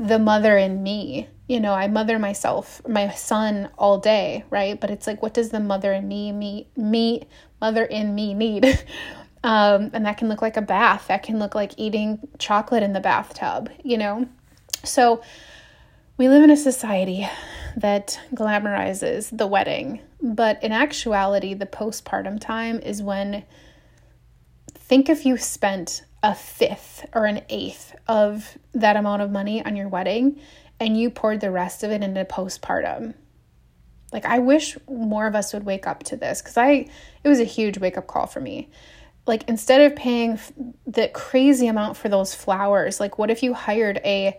the 0.00 0.18
mother 0.18 0.56
in 0.56 0.82
me. 0.82 1.28
You 1.46 1.60
know, 1.60 1.74
I 1.74 1.88
mother 1.88 2.18
myself, 2.18 2.80
my 2.88 3.10
son 3.10 3.68
all 3.76 3.98
day, 3.98 4.44
right? 4.50 4.80
But 4.80 4.90
it's 4.90 5.06
like, 5.06 5.20
what 5.20 5.34
does 5.34 5.50
the 5.50 5.60
mother 5.60 5.92
in 5.92 6.08
me, 6.08 6.32
me, 6.32 6.68
me, 6.76 7.24
mother 7.60 7.84
in 7.84 8.14
me 8.14 8.32
need? 8.32 8.64
um, 9.44 9.90
and 9.92 10.06
that 10.06 10.16
can 10.16 10.28
look 10.28 10.40
like 10.40 10.56
a 10.56 10.62
bath. 10.62 11.08
That 11.08 11.22
can 11.22 11.38
look 11.38 11.54
like 11.54 11.72
eating 11.76 12.26
chocolate 12.38 12.82
in 12.82 12.94
the 12.94 13.00
bathtub, 13.00 13.68
you 13.84 13.98
know? 13.98 14.26
So 14.84 15.22
we 16.16 16.28
live 16.28 16.44
in 16.44 16.50
a 16.50 16.56
society 16.56 17.28
that 17.76 18.18
glamorizes 18.34 19.36
the 19.36 19.46
wedding, 19.46 20.00
but 20.22 20.62
in 20.62 20.72
actuality, 20.72 21.52
the 21.52 21.66
postpartum 21.66 22.40
time 22.40 22.78
is 22.78 23.02
when 23.02 23.44
think 24.74 25.08
if 25.08 25.26
you 25.26 25.36
spent 25.36 26.04
a 26.22 26.34
fifth 26.34 27.06
or 27.14 27.24
an 27.26 27.42
eighth 27.48 27.94
of 28.06 28.58
that 28.72 28.96
amount 28.96 29.22
of 29.22 29.30
money 29.30 29.64
on 29.64 29.76
your 29.76 29.88
wedding 29.88 30.38
and 30.78 30.98
you 30.98 31.10
poured 31.10 31.40
the 31.40 31.50
rest 31.50 31.82
of 31.82 31.90
it 31.90 32.02
into 32.02 32.24
postpartum. 32.24 33.14
Like 34.12 34.26
I 34.26 34.38
wish 34.38 34.76
more 34.88 35.26
of 35.26 35.34
us 35.34 35.52
would 35.52 35.64
wake 35.64 35.86
up 35.86 36.02
to 36.04 36.16
this 36.16 36.42
cuz 36.42 36.56
I 36.56 36.86
it 37.22 37.28
was 37.28 37.40
a 37.40 37.44
huge 37.44 37.78
wake 37.78 37.96
up 37.96 38.06
call 38.06 38.26
for 38.26 38.40
me. 38.40 38.70
Like 39.26 39.48
instead 39.48 39.80
of 39.80 39.96
paying 39.96 40.38
the 40.86 41.08
crazy 41.08 41.68
amount 41.68 41.96
for 41.96 42.08
those 42.08 42.34
flowers, 42.34 43.00
like 43.00 43.18
what 43.18 43.30
if 43.30 43.42
you 43.42 43.54
hired 43.54 43.98
a 44.04 44.38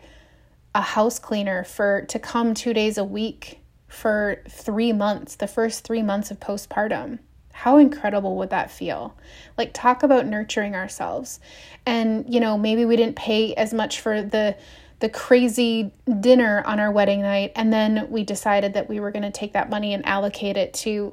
a 0.73 0.81
house 0.81 1.19
cleaner 1.19 1.63
for 1.63 2.03
to 2.03 2.17
come 2.19 2.53
2 2.53 2.73
days 2.73 2.97
a 2.97 3.03
week 3.03 3.59
for 3.87 4.41
3 4.47 4.93
months, 4.93 5.35
the 5.35 5.47
first 5.47 5.83
3 5.83 6.01
months 6.01 6.31
of 6.31 6.39
postpartum? 6.39 7.19
How 7.61 7.77
incredible 7.77 8.37
would 8.37 8.49
that 8.49 8.71
feel? 8.71 9.15
Like, 9.55 9.71
talk 9.71 10.01
about 10.01 10.25
nurturing 10.25 10.73
ourselves. 10.73 11.39
And, 11.85 12.25
you 12.27 12.39
know, 12.39 12.57
maybe 12.57 12.85
we 12.85 12.95
didn't 12.95 13.17
pay 13.17 13.53
as 13.53 13.71
much 13.71 13.99
for 14.01 14.23
the 14.23 14.55
the 14.99 15.09
crazy 15.09 15.91
dinner 16.19 16.63
on 16.65 16.79
our 16.79 16.91
wedding 16.91 17.21
night 17.23 17.51
and 17.55 17.73
then 17.73 18.07
we 18.11 18.23
decided 18.23 18.75
that 18.75 18.87
we 18.87 18.99
were 18.99 19.09
going 19.09 19.23
to 19.23 19.31
take 19.31 19.53
that 19.53 19.67
money 19.67 19.95
and 19.95 20.05
allocate 20.05 20.57
it 20.57 20.75
to 20.75 21.11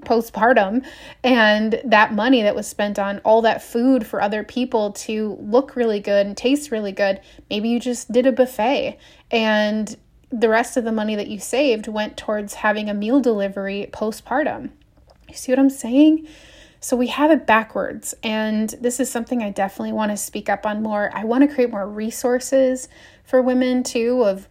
postpartum 0.00 0.84
and 1.22 1.80
that 1.86 2.12
money 2.12 2.42
that 2.42 2.54
was 2.54 2.66
spent 2.66 2.98
on 2.98 3.20
all 3.20 3.40
that 3.40 3.62
food 3.62 4.06
for 4.06 4.20
other 4.20 4.44
people 4.44 4.92
to 4.92 5.38
look 5.40 5.74
really 5.74 6.00
good 6.00 6.26
and 6.26 6.36
taste 6.36 6.70
really 6.70 6.92
good 6.92 7.18
maybe 7.48 7.70
you 7.70 7.80
just 7.80 8.12
did 8.12 8.26
a 8.26 8.32
buffet 8.32 8.98
and 9.30 9.96
the 10.30 10.50
rest 10.50 10.76
of 10.76 10.84
the 10.84 10.92
money 10.92 11.14
that 11.14 11.28
you 11.28 11.38
saved 11.38 11.88
went 11.88 12.18
towards 12.18 12.54
having 12.54 12.90
a 12.90 12.94
meal 12.94 13.20
delivery 13.20 13.88
postpartum 13.90 14.70
you 15.34 15.38
see 15.38 15.52
what 15.52 15.58
I'm 15.58 15.70
saying? 15.70 16.28
So 16.80 16.96
we 16.96 17.08
have 17.08 17.30
it 17.30 17.46
backwards. 17.46 18.14
And 18.22 18.70
this 18.80 19.00
is 19.00 19.10
something 19.10 19.42
I 19.42 19.50
definitely 19.50 19.92
want 19.92 20.10
to 20.10 20.16
speak 20.16 20.48
up 20.48 20.66
on 20.66 20.82
more. 20.82 21.10
I 21.14 21.24
want 21.24 21.48
to 21.48 21.54
create 21.54 21.70
more 21.70 21.88
resources 21.88 22.88
for 23.24 23.40
women 23.42 23.82
too, 23.82 24.22
of, 24.22 24.48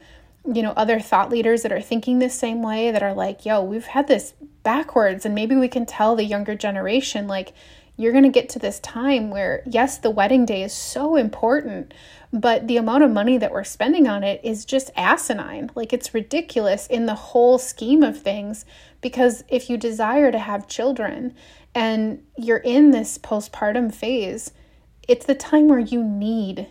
you 0.51 0.61
know, 0.61 0.71
other 0.71 0.99
thought 0.99 1.29
leaders 1.29 1.61
that 1.61 1.71
are 1.71 1.81
thinking 1.81 2.19
the 2.19 2.29
same 2.29 2.61
way, 2.63 2.91
that 2.91 3.03
are 3.03 3.13
like, 3.13 3.45
yo, 3.45 3.63
we've 3.63 3.85
had 3.85 4.07
this 4.07 4.33
backwards. 4.63 5.25
And 5.25 5.35
maybe 5.35 5.55
we 5.55 5.67
can 5.67 5.85
tell 5.85 6.15
the 6.15 6.25
younger 6.25 6.55
generation, 6.55 7.27
like, 7.27 7.53
you're 7.95 8.11
going 8.11 8.23
to 8.23 8.29
get 8.29 8.49
to 8.49 8.59
this 8.59 8.79
time 8.79 9.29
where, 9.29 9.61
yes, 9.67 9.99
the 9.99 10.09
wedding 10.09 10.45
day 10.45 10.63
is 10.63 10.73
so 10.73 11.15
important, 11.15 11.93
but 12.33 12.67
the 12.67 12.77
amount 12.77 13.03
of 13.03 13.11
money 13.11 13.37
that 13.37 13.51
we're 13.51 13.63
spending 13.63 14.07
on 14.07 14.23
it 14.23 14.41
is 14.43 14.65
just 14.65 14.89
asinine. 14.95 15.69
Like, 15.75 15.93
it's 15.93 16.13
ridiculous 16.13 16.87
in 16.87 17.05
the 17.05 17.15
whole 17.15 17.59
scheme 17.59 18.01
of 18.01 18.19
things 18.19 18.65
because 19.01 19.43
if 19.47 19.69
you 19.69 19.77
desire 19.77 20.31
to 20.31 20.39
have 20.39 20.67
children 20.67 21.35
and 21.75 22.23
you're 22.35 22.57
in 22.57 22.91
this 22.91 23.17
postpartum 23.19 23.93
phase, 23.93 24.51
it's 25.07 25.25
the 25.25 25.35
time 25.35 25.67
where 25.67 25.79
you 25.79 26.03
need 26.03 26.67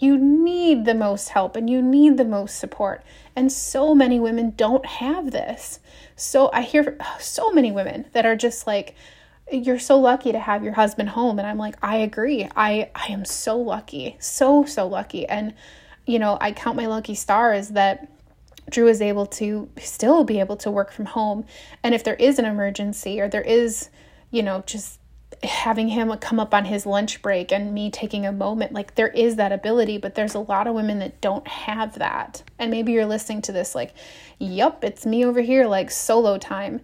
you 0.00 0.16
need 0.16 0.86
the 0.86 0.94
most 0.94 1.28
help 1.28 1.54
and 1.54 1.68
you 1.68 1.82
need 1.82 2.16
the 2.16 2.24
most 2.24 2.58
support. 2.58 3.04
And 3.36 3.52
so 3.52 3.94
many 3.94 4.18
women 4.18 4.54
don't 4.56 4.86
have 4.86 5.30
this. 5.30 5.78
So 6.16 6.50
I 6.52 6.62
hear 6.62 6.96
so 7.20 7.52
many 7.52 7.70
women 7.70 8.06
that 8.12 8.26
are 8.26 8.34
just 8.34 8.66
like 8.66 8.94
you're 9.52 9.78
so 9.78 9.98
lucky 9.98 10.32
to 10.32 10.38
have 10.38 10.62
your 10.62 10.74
husband 10.74 11.10
home 11.10 11.38
and 11.38 11.46
I'm 11.46 11.58
like 11.58 11.76
I 11.82 11.96
agree. 11.96 12.48
I 12.56 12.90
I 12.94 13.06
am 13.08 13.24
so 13.24 13.58
lucky. 13.58 14.16
So 14.20 14.64
so 14.64 14.86
lucky. 14.86 15.26
And 15.26 15.54
you 16.06 16.18
know, 16.18 16.38
I 16.40 16.52
count 16.52 16.76
my 16.76 16.86
lucky 16.86 17.14
stars 17.14 17.70
that 17.70 18.08
Drew 18.68 18.88
is 18.88 19.02
able 19.02 19.26
to 19.26 19.68
still 19.78 20.24
be 20.24 20.40
able 20.40 20.56
to 20.58 20.70
work 20.70 20.92
from 20.92 21.06
home. 21.06 21.44
And 21.82 21.94
if 21.94 22.04
there 22.04 22.14
is 22.14 22.38
an 22.38 22.44
emergency 22.44 23.20
or 23.20 23.28
there 23.28 23.42
is, 23.42 23.90
you 24.30 24.42
know, 24.42 24.62
just 24.66 25.00
having 25.42 25.88
him 25.88 26.14
come 26.18 26.38
up 26.38 26.52
on 26.52 26.64
his 26.66 26.86
lunch 26.86 27.22
break 27.22 27.52
and 27.52 27.72
me 27.72 27.90
taking 27.90 28.26
a 28.26 28.32
moment, 28.32 28.72
like 28.72 28.94
there 28.94 29.08
is 29.08 29.36
that 29.36 29.52
ability, 29.52 29.98
but 29.98 30.14
there's 30.14 30.34
a 30.34 30.40
lot 30.40 30.66
of 30.66 30.74
women 30.74 30.98
that 30.98 31.20
don't 31.20 31.46
have 31.48 31.98
that. 31.98 32.42
And 32.58 32.70
maybe 32.70 32.92
you're 32.92 33.06
listening 33.06 33.42
to 33.42 33.52
this 33.52 33.74
like, 33.74 33.94
yup, 34.38 34.84
it's 34.84 35.06
me 35.06 35.24
over 35.24 35.40
here, 35.40 35.66
like 35.66 35.90
solo 35.90 36.38
time. 36.38 36.80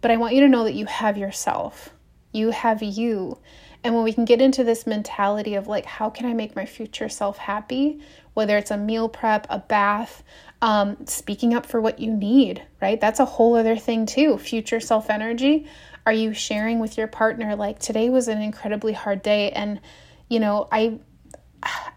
But 0.00 0.10
I 0.10 0.16
want 0.16 0.34
you 0.34 0.40
to 0.42 0.48
know 0.48 0.64
that 0.64 0.74
you 0.74 0.86
have 0.86 1.18
yourself, 1.18 1.90
you 2.32 2.50
have 2.50 2.82
you. 2.82 3.38
And 3.84 3.94
when 3.94 4.04
we 4.04 4.12
can 4.12 4.24
get 4.24 4.40
into 4.40 4.64
this 4.64 4.86
mentality 4.86 5.54
of 5.54 5.68
like, 5.68 5.86
how 5.86 6.10
can 6.10 6.26
I 6.26 6.34
make 6.34 6.56
my 6.56 6.66
future 6.66 7.08
self 7.08 7.38
happy? 7.38 8.00
Whether 8.34 8.56
it's 8.56 8.70
a 8.70 8.76
meal 8.76 9.08
prep, 9.08 9.46
a 9.50 9.58
bath, 9.58 10.22
um, 10.60 11.06
speaking 11.06 11.54
up 11.54 11.66
for 11.66 11.80
what 11.80 11.98
you 12.00 12.12
need, 12.12 12.62
right? 12.82 13.00
That's 13.00 13.20
a 13.20 13.24
whole 13.24 13.54
other 13.54 13.76
thing 13.76 14.06
too. 14.06 14.38
Future 14.38 14.80
self 14.80 15.10
energy. 15.10 15.66
Are 16.06 16.12
you 16.12 16.32
sharing 16.32 16.78
with 16.80 16.96
your 16.96 17.06
partner, 17.06 17.54
like, 17.54 17.78
today 17.78 18.08
was 18.08 18.28
an 18.28 18.40
incredibly 18.40 18.94
hard 18.94 19.22
day 19.22 19.50
and 19.50 19.80
you 20.28 20.40
know, 20.40 20.68
I 20.70 20.98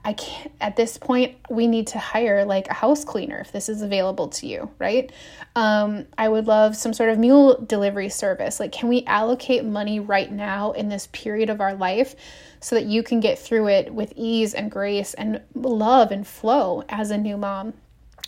I 0.04 0.14
can't 0.14 0.52
at 0.60 0.76
this 0.76 0.98
point 0.98 1.36
we 1.50 1.68
need 1.68 1.88
to 1.88 2.00
hire 2.00 2.44
like 2.46 2.68
a 2.68 2.74
house 2.74 3.06
cleaner 3.06 3.40
if 3.40 3.52
this 3.52 3.70
is 3.70 3.82
available 3.82 4.30
to 4.30 4.48
you, 4.48 4.72
right? 4.80 5.12
Um, 5.56 6.06
I 6.18 6.30
would 6.30 6.48
love 6.48 6.76
some 6.76 6.94
sort 6.94 7.10
of 7.10 7.20
meal 7.20 7.60
delivery 7.62 8.10
service. 8.10 8.60
Like, 8.60 8.72
can 8.72 8.90
we 8.90 9.04
allocate 9.06 9.64
money 9.64 10.00
right 10.00 10.32
now 10.32 10.72
in 10.72 10.90
this 10.90 11.08
period 11.12 11.50
of 11.50 11.62
our 11.62 11.76
life 11.76 12.16
so 12.60 12.76
that 12.76 12.86
you 12.86 13.04
can 13.04 13.20
get 13.20 13.38
through 13.38 13.68
it 13.68 13.94
with 13.94 14.14
ease 14.16 14.54
and 14.54 14.72
grace 14.72 15.14
and 15.14 15.42
love 15.54 16.12
and 16.12 16.26
flow 16.26 16.84
as 16.90 17.12
a 17.12 17.18
new 17.18 17.38
mom? 17.38 17.74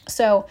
So 0.07 0.45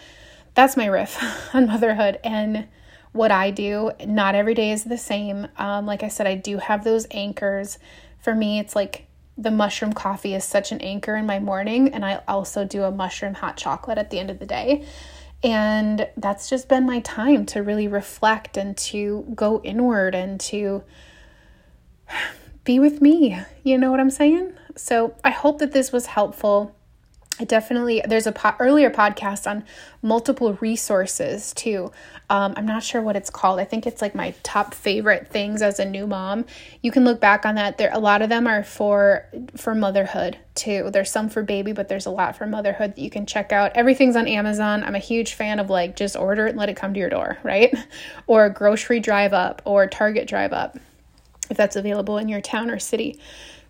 that's 0.55 0.75
my 0.75 0.87
riff 0.87 1.17
on 1.53 1.67
motherhood 1.67 2.19
and 2.23 2.67
what 3.13 3.31
I 3.31 3.51
do. 3.51 3.91
Not 4.05 4.35
every 4.35 4.55
day 4.55 4.71
is 4.71 4.83
the 4.83 4.97
same. 4.97 5.47
Um, 5.57 5.85
like 5.85 6.03
I 6.03 6.07
said, 6.07 6.27
I 6.27 6.35
do 6.35 6.57
have 6.57 6.83
those 6.83 7.07
anchors. 7.11 7.77
For 8.19 8.33
me, 8.33 8.59
it's 8.59 8.75
like 8.75 9.07
the 9.37 9.51
mushroom 9.51 9.93
coffee 9.93 10.35
is 10.35 10.43
such 10.43 10.71
an 10.71 10.79
anchor 10.81 11.15
in 11.15 11.25
my 11.25 11.39
morning, 11.39 11.93
and 11.93 12.05
I 12.05 12.21
also 12.27 12.65
do 12.65 12.83
a 12.83 12.91
mushroom 12.91 13.33
hot 13.33 13.57
chocolate 13.57 13.97
at 13.97 14.09
the 14.09 14.19
end 14.19 14.29
of 14.29 14.39
the 14.39 14.45
day. 14.45 14.85
And 15.43 16.07
that's 16.15 16.49
just 16.49 16.69
been 16.69 16.85
my 16.85 17.01
time 17.01 17.45
to 17.47 17.61
really 17.61 17.87
reflect 17.87 18.55
and 18.55 18.77
to 18.77 19.25
go 19.35 19.59
inward 19.63 20.15
and 20.15 20.39
to 20.41 20.83
be 22.63 22.79
with 22.79 23.01
me. 23.01 23.39
You 23.63 23.77
know 23.77 23.91
what 23.91 23.99
I'm 23.99 24.09
saying? 24.09 24.53
So 24.75 25.15
I 25.23 25.31
hope 25.31 25.59
that 25.59 25.73
this 25.73 25.91
was 25.91 26.05
helpful. 26.05 26.75
I 27.39 27.45
definitely 27.45 28.01
there's 28.07 28.27
a 28.27 28.31
po- 28.31 28.53
earlier 28.59 28.91
podcast 28.91 29.49
on 29.49 29.63
multiple 30.03 30.53
resources 30.61 31.51
too. 31.53 31.91
Um, 32.29 32.53
I'm 32.55 32.67
not 32.67 32.83
sure 32.83 33.01
what 33.01 33.15
it's 33.15 33.31
called. 33.31 33.59
I 33.59 33.65
think 33.65 33.87
it's 33.87 34.03
like 34.03 34.13
my 34.13 34.35
top 34.43 34.75
favorite 34.75 35.27
things 35.27 35.63
as 35.63 35.79
a 35.79 35.85
new 35.85 36.05
mom. 36.05 36.45
You 36.83 36.91
can 36.91 37.03
look 37.03 37.19
back 37.19 37.43
on 37.43 37.55
that. 37.55 37.79
There 37.79 37.89
a 37.91 37.99
lot 37.99 38.21
of 38.21 38.29
them 38.29 38.45
are 38.45 38.63
for 38.63 39.27
for 39.57 39.73
motherhood 39.73 40.37
too. 40.53 40.91
There's 40.93 41.09
some 41.09 41.27
for 41.27 41.41
baby, 41.41 41.73
but 41.73 41.87
there's 41.87 42.05
a 42.05 42.11
lot 42.11 42.35
for 42.35 42.45
motherhood 42.45 42.95
that 42.95 43.01
you 43.01 43.09
can 43.09 43.25
check 43.25 43.51
out. 43.51 43.71
Everything's 43.73 44.15
on 44.15 44.27
Amazon. 44.27 44.83
I'm 44.83 44.95
a 44.95 44.99
huge 44.99 45.33
fan 45.33 45.59
of 45.59 45.71
like 45.71 45.95
just 45.95 46.15
order 46.15 46.45
it 46.45 46.51
and 46.51 46.59
let 46.59 46.69
it 46.69 46.77
come 46.77 46.93
to 46.93 46.99
your 46.99 47.09
door, 47.09 47.39
right? 47.43 47.75
Or 48.27 48.47
grocery 48.49 48.99
drive 48.99 49.33
up 49.33 49.63
or 49.65 49.87
Target 49.87 50.27
drive 50.27 50.53
up 50.53 50.77
if 51.49 51.57
that's 51.57 51.75
available 51.75 52.19
in 52.19 52.29
your 52.29 52.41
town 52.41 52.69
or 52.69 52.77
city. 52.77 53.19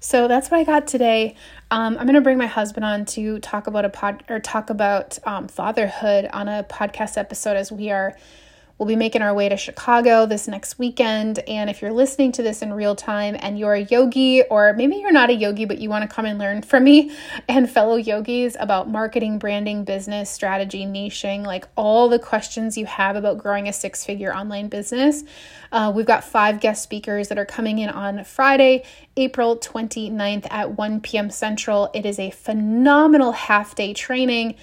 So 0.04 0.28
that's 0.28 0.52
what 0.52 0.60
I 0.60 0.66
got 0.66 0.86
today. 0.86 1.36
Um, 1.72 1.98
I'm 1.98 2.04
going 2.04 2.16
to 2.16 2.22
bring 2.22 2.38
my 2.38 2.46
husband 2.46 2.84
on 2.84 3.06
to 3.06 3.40
talk 3.40 3.68
about 3.68 3.86
a 3.86 3.90
pod 3.90 4.22
or 4.28 4.38
talk 4.38 4.70
about 4.70 5.18
um, 5.26 5.48
fatherhood 5.48 6.28
on 6.34 6.50
a 6.50 6.66
podcast 6.66 7.18
episode 7.18 7.56
as 7.56 7.72
we 7.72 7.90
are 7.90 8.14
We'll 8.84 8.90
be 8.90 8.96
making 8.98 9.22
our 9.22 9.34
way 9.34 9.48
to 9.48 9.56
Chicago 9.56 10.26
this 10.26 10.46
next 10.46 10.78
weekend. 10.78 11.40
And 11.48 11.70
if 11.70 11.82
you're 11.82 11.94
listening 11.94 12.34
to 12.34 12.44
this 12.44 12.62
in 12.62 12.74
real 12.74 12.98
time 12.98 13.38
and 13.40 13.58
you're 13.58 13.76
a 13.76 13.84
yogi, 13.84 14.44
or 14.44 14.74
maybe 14.74 14.98
you're 14.98 15.14
not 15.14 15.30
a 15.30 15.34
yogi, 15.34 15.64
but 15.64 15.78
you 15.78 15.88
want 15.88 16.02
to 16.02 16.14
come 16.14 16.26
and 16.26 16.38
learn 16.38 16.64
from 16.64 16.84
me 16.84 17.16
and 17.48 17.70
fellow 17.70 17.96
yogis 17.96 18.58
about 18.60 18.90
marketing, 18.90 19.40
branding, 19.40 19.86
business, 19.86 20.30
strategy, 20.30 20.86
niching, 20.86 21.46
like 21.46 21.66
all 21.78 22.10
the 22.10 22.20
questions 22.20 22.78
you 22.78 22.86
have 22.86 23.16
about 23.16 23.38
growing 23.38 23.70
a 23.70 23.72
six 23.72 24.04
figure 24.04 24.36
online 24.36 24.68
business, 24.68 25.24
uh, 25.72 25.90
we've 25.96 26.06
got 26.06 26.26
five 26.26 26.60
guest 26.60 26.84
speakers 26.84 27.30
that 27.30 27.38
are 27.38 27.46
coming 27.46 27.80
in 27.80 27.90
on 27.90 28.26
Friday, 28.26 28.84
April 29.16 29.56
29th 29.56 30.46
at 30.52 30.78
1 30.78 31.00
p.m. 31.00 31.30
Central. 31.30 31.90
It 31.94 32.06
is 32.06 32.20
a 32.20 32.32
phenomenal 32.32 33.32
half 33.32 33.76
day 33.76 33.94
training 33.94 34.56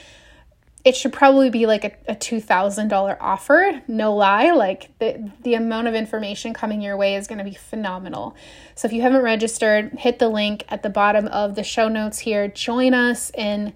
it 0.84 0.96
should 0.96 1.12
probably 1.12 1.50
be 1.50 1.66
like 1.66 1.84
a, 1.84 2.12
a 2.12 2.16
$2000 2.16 3.16
offer 3.20 3.82
no 3.86 4.14
lie 4.14 4.50
like 4.50 4.88
the, 4.98 5.30
the 5.42 5.54
amount 5.54 5.86
of 5.86 5.94
information 5.94 6.54
coming 6.54 6.80
your 6.80 6.96
way 6.96 7.16
is 7.16 7.26
going 7.26 7.38
to 7.38 7.44
be 7.44 7.54
phenomenal. 7.54 8.34
So 8.74 8.86
if 8.86 8.92
you 8.92 9.02
haven't 9.02 9.22
registered 9.22 9.92
hit 9.98 10.18
the 10.18 10.28
link 10.28 10.64
at 10.68 10.82
the 10.82 10.90
bottom 10.90 11.26
of 11.28 11.54
the 11.54 11.62
show 11.62 11.88
notes 11.88 12.20
here. 12.20 12.48
Join 12.48 12.94
us 12.94 13.30
and 13.30 13.72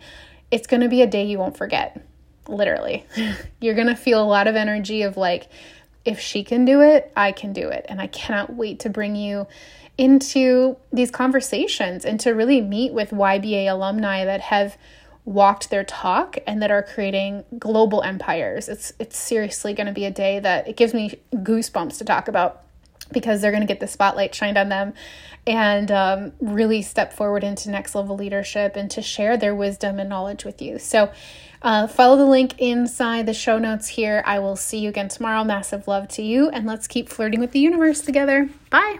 it's 0.50 0.66
going 0.66 0.80
to 0.80 0.88
be 0.88 1.02
a 1.02 1.06
day 1.06 1.24
you 1.24 1.38
won't 1.38 1.56
forget 1.56 2.00
literally. 2.48 3.04
You're 3.60 3.74
going 3.74 3.88
to 3.88 3.96
feel 3.96 4.22
a 4.22 4.24
lot 4.24 4.46
of 4.46 4.56
energy 4.56 5.02
of 5.02 5.16
like 5.16 5.48
if 6.04 6.20
she 6.20 6.44
can 6.44 6.66
do 6.66 6.82
it 6.82 7.10
i 7.16 7.32
can 7.32 7.52
do 7.52 7.68
it. 7.68 7.84
And 7.88 8.00
i 8.00 8.06
cannot 8.06 8.54
wait 8.54 8.80
to 8.80 8.88
bring 8.88 9.14
you 9.14 9.46
into 9.96 10.76
these 10.92 11.10
conversations 11.10 12.04
and 12.04 12.18
to 12.20 12.30
really 12.30 12.60
meet 12.60 12.92
with 12.92 13.10
yba 13.10 13.70
alumni 13.70 14.24
that 14.24 14.40
have 14.40 14.76
walked 15.24 15.70
their 15.70 15.84
talk 15.84 16.36
and 16.46 16.60
that 16.62 16.70
are 16.70 16.82
creating 16.82 17.44
global 17.58 18.02
empires. 18.02 18.68
It's 18.68 18.92
it's 18.98 19.16
seriously 19.16 19.72
going 19.72 19.86
to 19.86 19.92
be 19.92 20.04
a 20.04 20.10
day 20.10 20.38
that 20.40 20.68
it 20.68 20.76
gives 20.76 20.92
me 20.92 21.18
goosebumps 21.34 21.98
to 21.98 22.04
talk 22.04 22.28
about 22.28 22.62
because 23.12 23.40
they're 23.40 23.50
going 23.50 23.62
to 23.62 23.66
get 23.66 23.80
the 23.80 23.86
spotlight 23.86 24.34
shined 24.34 24.58
on 24.58 24.68
them 24.68 24.94
and 25.46 25.90
um, 25.90 26.32
really 26.40 26.80
step 26.82 27.12
forward 27.12 27.44
into 27.44 27.70
next 27.70 27.94
level 27.94 28.16
leadership 28.16 28.76
and 28.76 28.90
to 28.90 29.02
share 29.02 29.36
their 29.36 29.54
wisdom 29.54 29.98
and 29.98 30.08
knowledge 30.08 30.44
with 30.44 30.62
you. 30.62 30.78
So, 30.78 31.12
uh, 31.62 31.86
follow 31.86 32.16
the 32.16 32.26
link 32.26 32.54
inside 32.58 33.24
the 33.24 33.32
show 33.32 33.58
notes 33.58 33.88
here. 33.88 34.22
I 34.26 34.38
will 34.38 34.56
see 34.56 34.78
you 34.78 34.90
again 34.90 35.08
tomorrow. 35.08 35.44
Massive 35.44 35.88
love 35.88 36.08
to 36.08 36.22
you, 36.22 36.50
and 36.50 36.66
let's 36.66 36.86
keep 36.86 37.08
flirting 37.08 37.40
with 37.40 37.52
the 37.52 37.58
universe 37.58 38.02
together. 38.02 38.50
Bye. 38.68 38.98